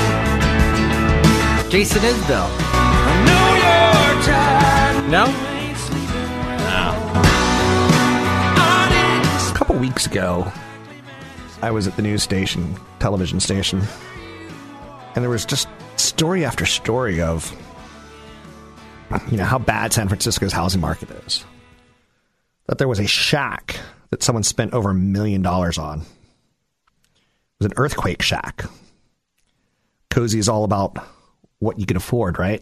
Jason 1.71 2.03
Isbell. 2.03 2.51
I 2.59 3.23
know 3.23 3.55
you're 3.55 4.19
tired. 4.27 5.07
No? 5.07 5.50
Ago, 10.11 10.51
I 11.61 11.71
was 11.71 11.87
at 11.87 11.95
the 11.95 12.01
news 12.01 12.21
station, 12.21 12.75
television 12.99 13.39
station, 13.39 13.81
and 15.15 15.23
there 15.23 15.29
was 15.29 15.45
just 15.45 15.69
story 15.95 16.43
after 16.43 16.65
story 16.65 17.21
of 17.21 17.55
you 19.29 19.37
know 19.37 19.45
how 19.45 19.57
bad 19.57 19.93
San 19.93 20.09
Francisco's 20.09 20.51
housing 20.51 20.81
market 20.81 21.09
is. 21.25 21.45
That 22.67 22.77
there 22.77 22.89
was 22.89 22.99
a 22.99 23.07
shack 23.07 23.77
that 24.09 24.21
someone 24.21 24.43
spent 24.43 24.73
over 24.73 24.89
a 24.89 24.93
million 24.93 25.41
dollars 25.41 25.77
on. 25.77 26.01
It 26.01 26.05
was 27.59 27.67
an 27.67 27.73
earthquake 27.77 28.21
shack. 28.21 28.65
Cozy 30.09 30.39
is 30.39 30.49
all 30.49 30.65
about 30.65 30.97
what 31.59 31.79
you 31.79 31.85
can 31.85 31.95
afford, 31.95 32.37
right? 32.37 32.61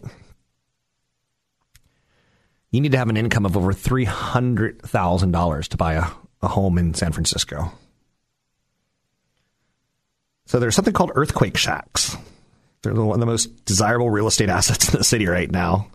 You 2.70 2.80
need 2.80 2.92
to 2.92 2.98
have 2.98 3.08
an 3.08 3.16
income 3.16 3.44
of 3.44 3.56
over 3.56 3.72
$300,000 3.72 5.68
to 5.68 5.76
buy 5.76 5.94
a, 5.94 6.06
a 6.42 6.48
home 6.48 6.78
in 6.78 6.94
San 6.94 7.12
Francisco. 7.12 7.72
So 10.46 10.58
there's 10.58 10.74
something 10.74 10.94
called 10.94 11.12
earthquake 11.14 11.56
shacks. 11.56 12.16
They're 12.82 12.94
one 12.94 13.14
of 13.14 13.20
the 13.20 13.26
most 13.26 13.64
desirable 13.64 14.10
real 14.10 14.26
estate 14.26 14.48
assets 14.48 14.88
in 14.92 14.98
the 14.98 15.04
city 15.04 15.26
right 15.26 15.50
now. 15.50 15.88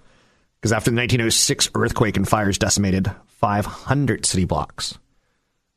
Because 0.62 0.72
after 0.72 0.92
the 0.92 0.98
1906 0.98 1.72
earthquake 1.76 2.18
and 2.18 2.28
fires 2.28 2.58
decimated 2.58 3.12
500 3.28 4.26
city 4.26 4.46
blocks. 4.46 4.98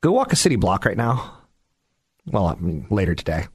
Go 0.00 0.12
walk 0.12 0.33
a 0.33 0.37
city 0.37 0.57
block 0.57 0.85
right 0.85 0.96
now. 0.96 1.35
Well, 2.26 2.46
I 2.46 2.54
mean, 2.54 2.87
later 2.90 3.14
today. 3.14 3.46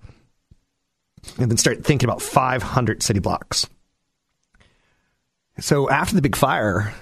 And 1.38 1.50
then 1.50 1.58
start 1.58 1.86
thinking 1.86 2.10
about 2.10 2.22
500 2.22 3.02
city 3.02 3.20
blocks. 3.20 3.68
So 5.60 5.90
after 5.90 6.16
the 6.16 6.22
big 6.22 6.36
fire, 6.36 6.94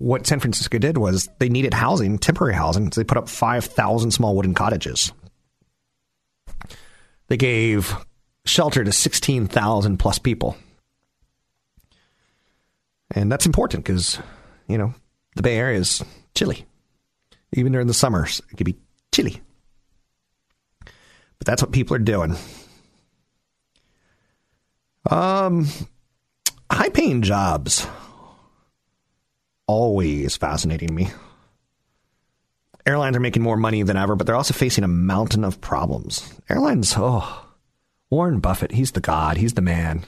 what 0.00 0.26
San 0.26 0.40
Francisco 0.40 0.78
did 0.78 0.96
was 0.96 1.28
they 1.38 1.50
needed 1.50 1.74
housing, 1.74 2.18
temporary 2.18 2.54
housing. 2.54 2.90
So 2.90 3.02
they 3.02 3.04
put 3.04 3.18
up 3.18 3.28
5,000 3.28 4.10
small 4.10 4.34
wooden 4.34 4.54
cottages. 4.54 5.12
They 7.28 7.36
gave 7.36 7.94
shelter 8.46 8.82
to 8.82 8.92
16,000 8.92 9.98
plus 9.98 10.18
people. 10.18 10.56
And 13.10 13.30
that's 13.30 13.44
important 13.44 13.84
because, 13.84 14.18
you 14.68 14.78
know, 14.78 14.94
the 15.36 15.42
Bay 15.42 15.58
Area 15.58 15.78
is 15.78 16.02
chilly. 16.34 16.64
Even 17.52 17.72
during 17.72 17.86
the 17.86 17.92
summers, 17.92 18.40
it 18.50 18.56
can 18.56 18.64
be 18.64 18.78
chilly. 19.12 19.42
But 20.80 21.44
that's 21.44 21.60
what 21.60 21.72
people 21.72 21.94
are 21.96 21.98
doing. 21.98 22.36
Um, 25.10 25.66
high 26.72 26.88
paying 26.88 27.20
jobs 27.20 27.86
always 29.70 30.36
fascinating 30.36 30.92
me. 30.92 31.08
Airlines 32.84 33.16
are 33.16 33.20
making 33.20 33.44
more 33.44 33.56
money 33.56 33.84
than 33.84 33.96
ever, 33.96 34.16
but 34.16 34.26
they're 34.26 34.34
also 34.34 34.52
facing 34.52 34.82
a 34.82 34.88
mountain 34.88 35.44
of 35.44 35.60
problems. 35.60 36.28
Airlines, 36.48 36.92
oh, 36.96 37.46
Warren 38.10 38.40
Buffett, 38.40 38.72
he's 38.72 38.90
the 38.90 39.00
god, 39.00 39.36
he's 39.36 39.54
the 39.54 39.62
man. 39.62 40.04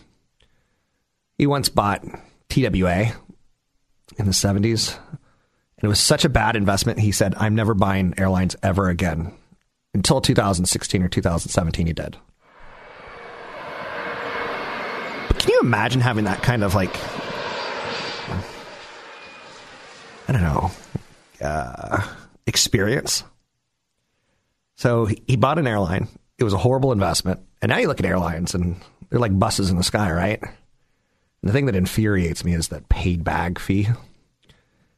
He 1.38 1.46
once 1.46 1.68
bought 1.68 2.04
TWA 2.48 3.12
in 4.18 4.26
the 4.26 4.32
70s, 4.32 4.98
and 4.98 5.84
it 5.84 5.88
was 5.88 6.00
such 6.00 6.24
a 6.24 6.28
bad 6.28 6.56
investment, 6.56 6.98
he 6.98 7.12
said, 7.12 7.36
I'm 7.36 7.54
never 7.54 7.72
buying 7.72 8.14
airlines 8.18 8.56
ever 8.64 8.88
again. 8.88 9.32
Until 9.94 10.20
2016 10.20 11.02
or 11.04 11.08
2017, 11.08 11.86
he 11.86 11.92
did. 11.92 12.16
But 15.28 15.38
can 15.38 15.50
you 15.50 15.60
imagine 15.60 16.00
having 16.00 16.24
that 16.24 16.42
kind 16.42 16.64
of 16.64 16.74
like 16.74 16.96
I 20.32 20.40
don't 20.40 20.42
know, 20.42 20.70
uh, 21.42 22.08
experience. 22.46 23.22
So 24.76 25.04
he, 25.04 25.36
bought 25.36 25.58
an 25.58 25.66
airline. 25.66 26.08
It 26.38 26.44
was 26.44 26.54
a 26.54 26.58
horrible 26.58 26.90
investment. 26.90 27.40
And 27.60 27.68
now 27.68 27.76
you 27.76 27.86
look 27.86 28.00
at 28.00 28.06
airlines 28.06 28.54
and 28.54 28.80
they're 29.10 29.20
like 29.20 29.38
buses 29.38 29.70
in 29.70 29.76
the 29.76 29.82
sky, 29.82 30.10
right? 30.10 30.42
And 30.42 30.52
the 31.42 31.52
thing 31.52 31.66
that 31.66 31.76
infuriates 31.76 32.46
me 32.46 32.54
is 32.54 32.68
that 32.68 32.88
paid 32.88 33.24
bag 33.24 33.58
fee. 33.58 33.88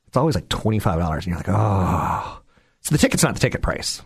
It's 0.06 0.16
always 0.16 0.36
like 0.36 0.48
$25 0.48 1.14
and 1.14 1.26
you're 1.26 1.36
like, 1.36 1.48
oh. 1.48 2.40
So 2.82 2.94
the 2.94 2.98
ticket's 2.98 3.24
not 3.24 3.34
the 3.34 3.40
ticket 3.40 3.60
price. 3.60 4.02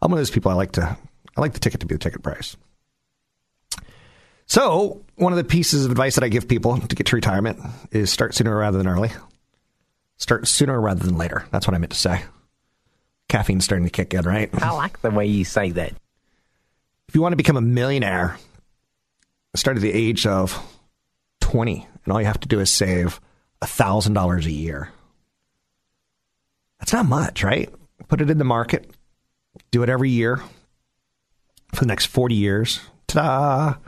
I'm 0.00 0.12
one 0.12 0.18
of 0.18 0.20
those 0.20 0.30
people 0.30 0.52
I 0.52 0.54
like 0.54 0.72
to, 0.72 0.96
I 1.36 1.40
like 1.40 1.54
the 1.54 1.60
ticket 1.60 1.80
to 1.80 1.86
be 1.86 1.96
the 1.96 1.98
ticket 1.98 2.22
price. 2.22 2.56
So 4.46 5.04
one 5.16 5.32
of 5.32 5.36
the 5.36 5.44
pieces 5.44 5.84
of 5.84 5.90
advice 5.90 6.14
that 6.14 6.22
I 6.22 6.28
give 6.28 6.46
people 6.46 6.78
to 6.78 6.94
get 6.94 7.08
to 7.08 7.16
retirement 7.16 7.58
is 7.90 8.10
start 8.10 8.36
sooner 8.36 8.56
rather 8.56 8.78
than 8.78 8.86
early. 8.86 9.10
Start 10.18 10.48
sooner 10.48 10.80
rather 10.80 11.04
than 11.04 11.16
later. 11.16 11.46
That's 11.50 11.66
what 11.66 11.74
I 11.74 11.78
meant 11.78 11.92
to 11.92 11.98
say. 11.98 12.22
Caffeine's 13.28 13.64
starting 13.64 13.86
to 13.86 13.90
kick 13.90 14.14
in, 14.14 14.24
right? 14.24 14.50
I 14.52 14.72
like 14.72 15.00
the 15.00 15.10
way 15.10 15.26
you 15.26 15.44
say 15.44 15.70
that. 15.70 15.92
If 17.08 17.14
you 17.14 17.22
want 17.22 17.32
to 17.32 17.36
become 17.36 17.56
a 17.56 17.62
millionaire, 17.62 18.36
start 19.54 19.76
at 19.76 19.82
the 19.82 19.92
age 19.92 20.26
of 20.26 20.60
20, 21.40 21.86
and 22.04 22.12
all 22.12 22.20
you 22.20 22.26
have 22.26 22.40
to 22.40 22.48
do 22.48 22.60
is 22.60 22.70
save 22.70 23.20
$1,000 23.62 24.44
a 24.44 24.50
year. 24.50 24.90
That's 26.78 26.92
not 26.92 27.06
much, 27.06 27.42
right? 27.42 27.72
Put 28.08 28.20
it 28.20 28.30
in 28.30 28.38
the 28.38 28.44
market, 28.44 28.90
do 29.70 29.82
it 29.82 29.88
every 29.88 30.10
year 30.10 30.42
for 31.74 31.80
the 31.80 31.86
next 31.86 32.06
40 32.06 32.34
years. 32.34 32.80
Ta 33.06 33.74
da! 33.74 33.78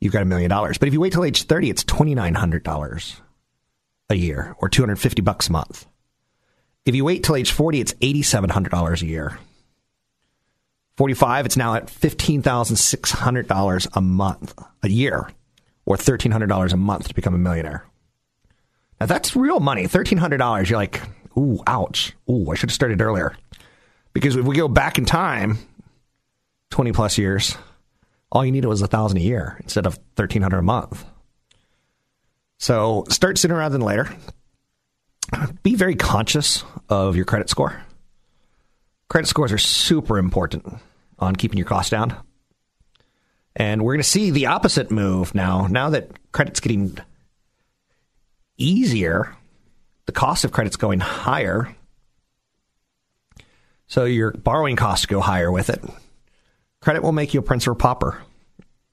You've 0.00 0.12
got 0.12 0.22
a 0.22 0.26
million 0.26 0.50
dollars. 0.50 0.78
But 0.78 0.88
if 0.88 0.94
you 0.94 1.00
wait 1.00 1.12
till 1.12 1.24
age 1.24 1.44
30, 1.44 1.70
it's 1.70 1.84
$2,900 1.84 3.20
a 4.08 4.14
year 4.14 4.54
or 4.58 4.68
250 4.68 5.22
bucks 5.22 5.48
a 5.48 5.52
month. 5.52 5.86
If 6.84 6.94
you 6.94 7.04
wait 7.04 7.24
till 7.24 7.36
age 7.36 7.50
40, 7.50 7.80
it's 7.80 7.94
$8,700 7.94 9.02
a 9.02 9.06
year. 9.06 9.38
45, 10.96 11.46
it's 11.46 11.56
now 11.56 11.74
at 11.74 11.86
$15,600 11.86 13.88
a 13.92 14.00
month, 14.00 14.54
a 14.82 14.88
year, 14.88 15.28
or 15.84 15.96
$1,300 15.96 16.72
a 16.72 16.76
month 16.76 17.08
to 17.08 17.14
become 17.14 17.34
a 17.34 17.38
millionaire. 17.38 17.84
Now 19.00 19.06
that's 19.06 19.36
real 19.36 19.60
money. 19.60 19.84
$1,300. 19.84 20.70
You're 20.70 20.78
like, 20.78 21.02
ooh, 21.36 21.60
ouch. 21.66 22.14
Ooh, 22.30 22.50
I 22.50 22.54
should 22.54 22.70
have 22.70 22.74
started 22.74 23.02
earlier. 23.02 23.36
Because 24.12 24.36
if 24.36 24.46
we 24.46 24.56
go 24.56 24.68
back 24.68 24.96
in 24.96 25.04
time, 25.04 25.58
20 26.70 26.92
plus 26.92 27.18
years, 27.18 27.58
all 28.32 28.44
you 28.44 28.52
needed 28.52 28.68
was 28.68 28.80
a 28.80 28.86
thousand 28.86 29.18
a 29.18 29.22
year 29.22 29.58
instead 29.62 29.86
of 29.86 29.98
1300 30.14 30.58
a 30.58 30.62
month. 30.62 31.04
So 32.58 33.04
start 33.08 33.38
sooner 33.38 33.56
rather 33.56 33.72
than 33.72 33.82
later. 33.82 34.08
Be 35.62 35.74
very 35.74 35.96
conscious 35.96 36.64
of 36.88 37.16
your 37.16 37.24
credit 37.24 37.50
score. 37.50 37.82
Credit 39.08 39.26
scores 39.26 39.52
are 39.52 39.58
super 39.58 40.18
important 40.18 40.64
on 41.18 41.36
keeping 41.36 41.58
your 41.58 41.66
costs 41.66 41.90
down. 41.90 42.16
And 43.54 43.82
we're 43.82 43.94
going 43.94 44.02
to 44.02 44.08
see 44.08 44.30
the 44.30 44.46
opposite 44.46 44.90
move 44.90 45.34
now. 45.34 45.66
Now 45.66 45.90
that 45.90 46.32
credit's 46.32 46.60
getting 46.60 46.98
easier, 48.58 49.34
the 50.06 50.12
cost 50.12 50.44
of 50.44 50.52
credit's 50.52 50.76
going 50.76 51.00
higher. 51.00 51.74
So 53.86 54.04
your 54.04 54.32
borrowing 54.32 54.76
costs 54.76 55.06
go 55.06 55.20
higher 55.20 55.50
with 55.50 55.70
it. 55.70 55.82
Credit 56.80 57.02
will 57.02 57.12
make 57.12 57.34
you 57.34 57.40
a 57.40 57.42
prince 57.42 57.66
or 57.66 57.72
a 57.72 57.76
pauper. 57.76 58.20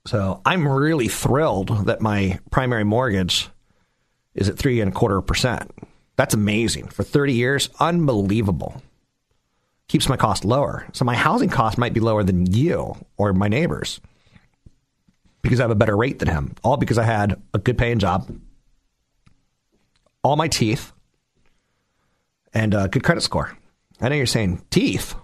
So 0.06 0.40
I'm 0.44 0.66
really 0.66 1.08
thrilled 1.08 1.86
that 1.86 2.00
my 2.00 2.38
primary 2.50 2.84
mortgage 2.84 3.48
is 4.34 4.48
at 4.48 4.58
three 4.58 4.80
and 4.80 4.90
a 4.90 4.94
quarter 4.94 5.20
percent. 5.20 5.70
That's 6.16 6.34
amazing. 6.34 6.88
For 6.88 7.02
30 7.02 7.32
years, 7.32 7.70
unbelievable. 7.80 8.82
Keeps 9.88 10.08
my 10.08 10.16
cost 10.16 10.44
lower. 10.44 10.86
So 10.92 11.04
my 11.04 11.14
housing 11.14 11.50
cost 11.50 11.76
might 11.76 11.92
be 11.92 12.00
lower 12.00 12.22
than 12.22 12.52
you 12.52 12.96
or 13.16 13.32
my 13.32 13.48
neighbors 13.48 14.00
because 15.42 15.60
I 15.60 15.64
have 15.64 15.70
a 15.70 15.76
better 15.76 15.96
rate 15.96 16.18
than 16.18 16.28
him. 16.28 16.54
All 16.62 16.76
because 16.76 16.98
I 16.98 17.04
had 17.04 17.40
a 17.52 17.58
good 17.58 17.76
paying 17.76 17.98
job, 17.98 18.28
all 20.22 20.36
my 20.36 20.48
teeth, 20.48 20.92
and 22.54 22.72
a 22.74 22.88
good 22.88 23.04
credit 23.04 23.20
score. 23.20 23.56
I 24.00 24.08
know 24.08 24.16
you're 24.16 24.26
saying 24.26 24.64
teeth. 24.70 25.14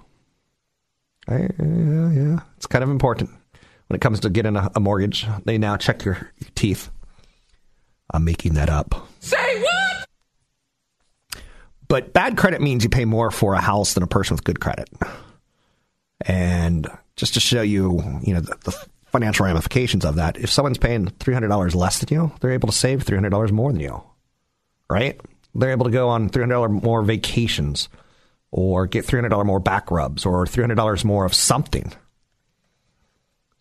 I, 1.26 1.48
yeah, 1.58 2.10
yeah, 2.10 2.40
it's 2.56 2.66
kind 2.66 2.84
of 2.84 2.90
important 2.90 3.30
when 3.86 3.96
it 3.96 4.00
comes 4.00 4.20
to 4.20 4.30
getting 4.30 4.56
a, 4.56 4.70
a 4.74 4.80
mortgage. 4.80 5.26
They 5.44 5.58
now 5.58 5.76
check 5.76 6.04
your, 6.04 6.14
your 6.38 6.50
teeth. 6.54 6.90
I'm 8.12 8.24
making 8.24 8.54
that 8.54 8.68
up. 8.68 9.08
Say 9.20 9.62
what? 9.62 10.06
But 11.88 12.12
bad 12.12 12.36
credit 12.36 12.60
means 12.60 12.84
you 12.84 12.90
pay 12.90 13.04
more 13.04 13.30
for 13.30 13.54
a 13.54 13.60
house 13.60 13.94
than 13.94 14.02
a 14.02 14.06
person 14.06 14.34
with 14.34 14.44
good 14.44 14.60
credit. 14.60 14.88
And 16.20 16.88
just 17.16 17.34
to 17.34 17.40
show 17.40 17.62
you, 17.62 18.20
you 18.22 18.34
know, 18.34 18.40
the, 18.40 18.56
the 18.64 18.86
financial 19.06 19.46
ramifications 19.46 20.04
of 20.04 20.16
that, 20.16 20.36
if 20.36 20.50
someone's 20.50 20.78
paying 20.78 21.06
$300 21.06 21.74
less 21.74 21.98
than 21.98 22.14
you, 22.14 22.32
they're 22.40 22.52
able 22.52 22.68
to 22.68 22.74
save 22.74 23.04
$300 23.04 23.50
more 23.50 23.72
than 23.72 23.80
you, 23.80 24.02
right? 24.88 25.20
They're 25.54 25.72
able 25.72 25.86
to 25.86 25.90
go 25.90 26.08
on 26.08 26.30
$300 26.30 26.82
more 26.82 27.02
vacations 27.02 27.88
or 28.52 28.86
get 28.86 29.06
$300 29.06 29.44
more 29.44 29.60
back 29.60 29.90
rubs 29.90 30.24
or 30.24 30.44
$300 30.44 31.04
more 31.04 31.24
of 31.24 31.34
something. 31.34 31.92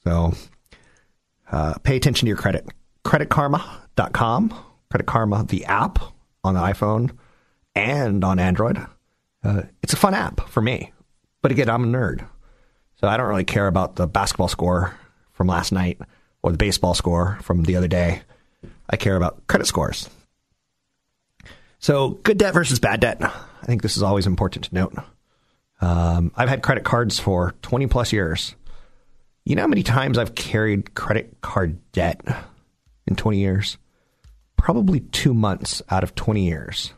So 0.04 0.34
uh, 1.52 1.76
pay 1.84 1.96
attention 1.96 2.26
to 2.26 2.30
your 2.30 2.38
credit. 2.38 2.68
CreditKarma.com, 4.00 4.64
Credit 4.90 5.06
Karma, 5.06 5.44
the 5.44 5.66
app 5.66 6.00
on 6.44 6.54
the 6.54 6.62
iPhone 6.62 7.12
and 7.76 8.24
on 8.24 8.40
Android. 8.40 8.78
Uh, 9.44 9.64
it's 9.84 9.94
a 9.94 9.98
fun 9.98 10.14
app 10.14 10.50
for 10.50 10.62
me. 10.62 10.92
But 11.42 11.52
again, 11.52 11.70
I'm 11.70 11.84
a 11.84 11.88
nerd. 11.88 12.26
So 12.96 13.08
I 13.08 13.18
don't 13.18 13.28
really 13.28 13.46
care 13.46 13.68
about 13.68 13.96
the 13.96 14.08
basketball 14.08 14.48
score 14.48 14.98
from 15.34 15.48
last 15.48 15.72
night 15.72 16.00
or 16.42 16.52
the 16.52 16.58
baseball 16.58 16.94
score 16.94 17.40
from 17.42 17.64
the 17.64 17.76
other 17.76 17.88
day. 17.88 18.22
I 18.90 18.98
care 18.98 19.16
about 19.16 19.46
credit 19.48 19.66
scores. 19.68 20.10
So, 21.82 22.10
good 22.10 22.38
debt 22.38 22.54
versus 22.54 22.80
bad 22.80 23.00
debt. 23.00 23.22
I 23.22 23.66
think 23.66 23.82
this 23.82 23.96
is 23.96 24.04
always 24.04 24.28
important 24.28 24.66
to 24.66 24.76
note. 24.76 24.96
Um, 25.80 26.34
I've 26.36 26.50
had 26.50 26.62
credit 26.62 26.84
cards 26.84 27.20
for 27.20 27.54
20 27.62 27.88
plus 27.88 28.12
years. 28.12 28.54
You 29.46 29.56
know 29.56 29.62
how 29.62 29.68
many 29.68 29.84
times 29.84 30.18
I've 30.18 30.36
carried 30.36 30.94
credit 30.94 31.40
card 31.40 31.80
debt 31.94 32.20
in 33.08 33.16
20 33.16 33.38
years? 33.38 33.78
Probably 34.60 35.00
two 35.00 35.34
months 35.34 35.82
out 35.90 36.04
of 36.04 36.14
20 36.16 36.46
years. 36.46 36.94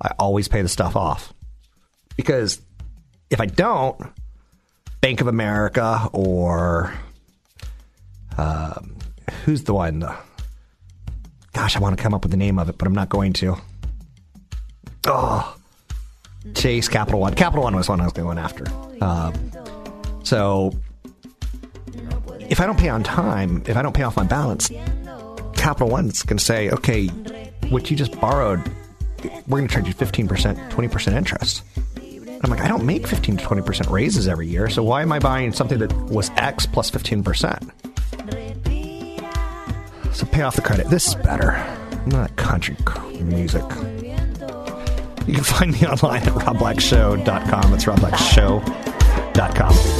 I 0.00 0.12
always 0.18 0.48
pay 0.48 0.62
the 0.62 0.68
stuff 0.68 0.96
off. 0.96 1.34
Because 2.16 2.60
if 3.30 3.40
I 3.40 3.46
don't, 3.46 4.00
Bank 5.00 5.20
of 5.20 5.26
America 5.26 6.08
or 6.12 6.94
um, 8.38 8.96
who's 9.44 9.64
the 9.64 9.74
one? 9.74 10.08
Gosh, 11.52 11.76
I 11.76 11.80
want 11.80 11.96
to 11.96 12.02
come 12.02 12.14
up 12.14 12.22
with 12.22 12.30
the 12.30 12.36
name 12.36 12.58
of 12.58 12.68
it, 12.68 12.78
but 12.78 12.86
I'm 12.86 12.94
not 12.94 13.08
going 13.08 13.32
to. 13.34 13.56
Oh, 15.06 15.56
Chase 16.54 16.88
Capital 16.88 17.20
One. 17.20 17.34
Capital 17.34 17.64
One 17.64 17.76
was 17.76 17.88
one 17.88 18.00
I 18.00 18.04
was 18.04 18.12
going 18.12 18.38
after. 18.38 18.64
Um, 19.02 19.34
so 20.22 20.72
if 22.40 22.60
I 22.60 22.66
don't 22.66 22.78
pay 22.78 22.88
on 22.88 23.02
time, 23.02 23.62
if 23.66 23.76
I 23.76 23.82
don't 23.82 23.94
pay 23.94 24.02
off 24.02 24.16
my 24.16 24.24
balance, 24.24 24.70
Capital 25.64 25.88
One's 25.88 26.22
going 26.22 26.36
to 26.36 26.44
say, 26.44 26.68
okay, 26.68 27.06
what 27.70 27.90
you 27.90 27.96
just 27.96 28.20
borrowed, 28.20 28.60
we're 29.48 29.60
going 29.60 29.66
to 29.66 29.72
charge 29.72 29.88
you 29.88 29.94
15%, 29.94 30.28
20% 30.70 31.12
interest. 31.14 31.62
I'm 31.96 32.50
like, 32.50 32.60
I 32.60 32.68
don't 32.68 32.84
make 32.84 33.06
15 33.06 33.38
to 33.38 33.44
20% 33.46 33.90
raises 33.90 34.28
every 34.28 34.46
year, 34.46 34.68
so 34.68 34.82
why 34.82 35.00
am 35.00 35.10
I 35.10 35.20
buying 35.20 35.54
something 35.54 35.78
that 35.78 35.90
was 36.10 36.30
X 36.36 36.66
plus 36.66 36.90
15%? 36.90 37.70
So 40.12 40.26
pay 40.26 40.42
off 40.42 40.54
the 40.54 40.60
credit. 40.60 40.90
This 40.90 41.08
is 41.08 41.14
better. 41.14 41.52
Not 42.04 42.36
country 42.36 42.76
music. 43.22 43.64
You 45.26 45.32
can 45.32 45.44
find 45.44 45.72
me 45.72 45.78
online 45.86 46.24
at 46.24 46.34
robblackshow.com. 46.34 47.72
It's 47.72 47.86
robblackshow.com. 47.86 49.93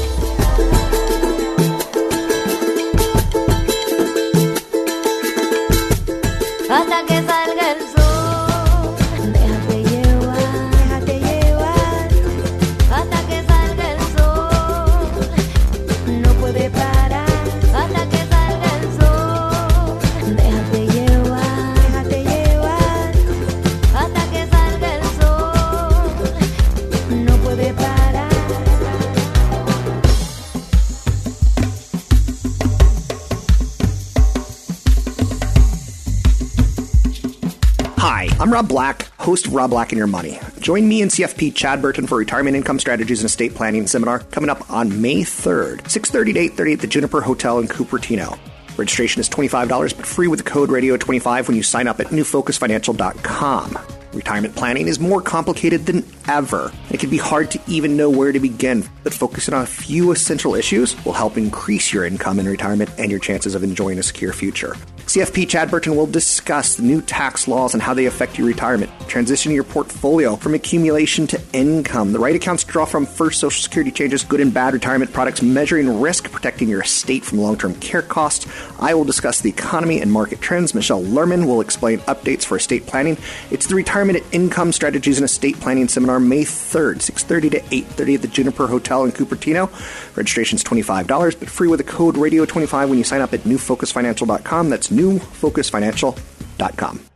Rob 38.54 38.68
Black, 38.68 39.02
host 39.18 39.48
of 39.48 39.54
Rob 39.54 39.70
Black 39.70 39.90
and 39.90 39.98
Your 39.98 40.06
Money. 40.06 40.38
Join 40.60 40.86
me 40.86 41.02
and 41.02 41.10
CFP 41.10 41.56
Chad 41.56 41.82
Burton 41.82 42.06
for 42.06 42.16
Retirement 42.16 42.56
Income 42.56 42.78
Strategies 42.78 43.18
and 43.18 43.26
Estate 43.26 43.52
Planning 43.52 43.88
Seminar 43.88 44.20
coming 44.20 44.48
up 44.48 44.70
on 44.70 45.02
May 45.02 45.22
3rd, 45.22 45.80
6.30 45.80 46.34
to 46.34 46.62
8.30 46.62 46.74
at 46.74 46.78
the 46.78 46.86
Juniper 46.86 47.20
Hotel 47.20 47.58
in 47.58 47.66
Cupertino. 47.66 48.38
Registration 48.78 49.18
is 49.18 49.28
$25, 49.28 49.96
but 49.96 50.06
free 50.06 50.28
with 50.28 50.44
the 50.44 50.48
code 50.48 50.68
radio25 50.68 51.48
when 51.48 51.56
you 51.56 51.64
sign 51.64 51.88
up 51.88 51.98
at 51.98 52.06
newfocusfinancial.com. 52.06 53.78
Retirement 54.12 54.54
planning 54.54 54.86
is 54.86 55.00
more 55.00 55.20
complicated 55.20 55.86
than 55.86 56.04
ever. 56.28 56.70
It 56.90 57.00
can 57.00 57.10
be 57.10 57.18
hard 57.18 57.50
to 57.50 57.60
even 57.66 57.96
know 57.96 58.08
where 58.08 58.30
to 58.30 58.38
begin, 58.38 58.84
but 59.02 59.12
focusing 59.12 59.54
on 59.54 59.62
a 59.62 59.66
few 59.66 60.12
essential 60.12 60.54
issues 60.54 60.94
will 61.04 61.12
help 61.12 61.36
increase 61.36 61.92
your 61.92 62.04
income 62.04 62.38
in 62.38 62.46
retirement 62.46 62.90
and 62.98 63.10
your 63.10 63.18
chances 63.18 63.56
of 63.56 63.64
enjoying 63.64 63.98
a 63.98 64.04
secure 64.04 64.32
future. 64.32 64.76
CFP 65.06 65.48
Chad 65.48 65.70
Burton 65.70 65.96
will 65.96 66.06
discuss 66.06 66.80
new 66.80 67.02
tax 67.02 67.46
laws 67.46 67.74
and 67.74 67.82
how 67.82 67.92
they 67.92 68.06
affect 68.06 68.38
your 68.38 68.48
retirement, 68.48 68.90
transitioning 69.00 69.54
your 69.54 69.62
portfolio 69.62 70.34
from 70.34 70.54
accumulation 70.54 71.26
to 71.26 71.40
income, 71.52 72.12
the 72.12 72.18
right 72.18 72.34
accounts 72.34 72.64
to 72.64 72.70
draw 72.70 72.86
from 72.86 73.04
first 73.04 73.38
Social 73.38 73.62
Security 73.62 73.90
changes, 73.90 74.24
good 74.24 74.40
and 74.40 74.52
bad 74.52 74.72
retirement 74.72 75.12
products, 75.12 75.42
measuring 75.42 76.00
risk, 76.00 76.30
protecting 76.32 76.70
your 76.70 76.80
estate 76.80 77.22
from 77.22 77.38
long 77.38 77.58
term 77.58 77.74
care 77.76 78.00
costs. 78.00 78.46
I 78.80 78.94
will 78.94 79.04
discuss 79.04 79.42
the 79.42 79.50
economy 79.50 80.00
and 80.00 80.10
market 80.10 80.40
trends. 80.40 80.74
Michelle 80.74 81.02
Lerman 81.02 81.46
will 81.46 81.60
explain 81.60 81.98
updates 82.00 82.44
for 82.44 82.56
estate 82.56 82.86
planning. 82.86 83.18
It's 83.50 83.66
the 83.66 83.74
Retirement 83.74 84.24
Income 84.32 84.72
Strategies 84.72 85.18
and 85.18 85.26
Estate 85.26 85.60
Planning 85.60 85.86
Seminar, 85.86 86.18
May 86.18 86.44
3rd, 86.44 86.96
6.30 86.96 87.50
to 87.50 87.60
8.30 87.60 88.14
at 88.14 88.22
the 88.22 88.28
Juniper 88.28 88.66
Hotel 88.66 89.04
in 89.04 89.12
Cupertino. 89.12 89.70
Registration 90.16 90.56
is 90.56 90.64
$25, 90.64 91.38
but 91.38 91.50
free 91.50 91.68
with 91.68 91.78
the 91.78 91.84
code 91.84 92.14
RADIO25 92.14 92.88
when 92.88 92.96
you 92.98 93.04
sign 93.04 93.20
up 93.20 93.34
at 93.34 93.40
newfocusfinancial.com. 93.40 94.70
That's 94.70 94.93
newfocusfinancial.com. 94.94 97.13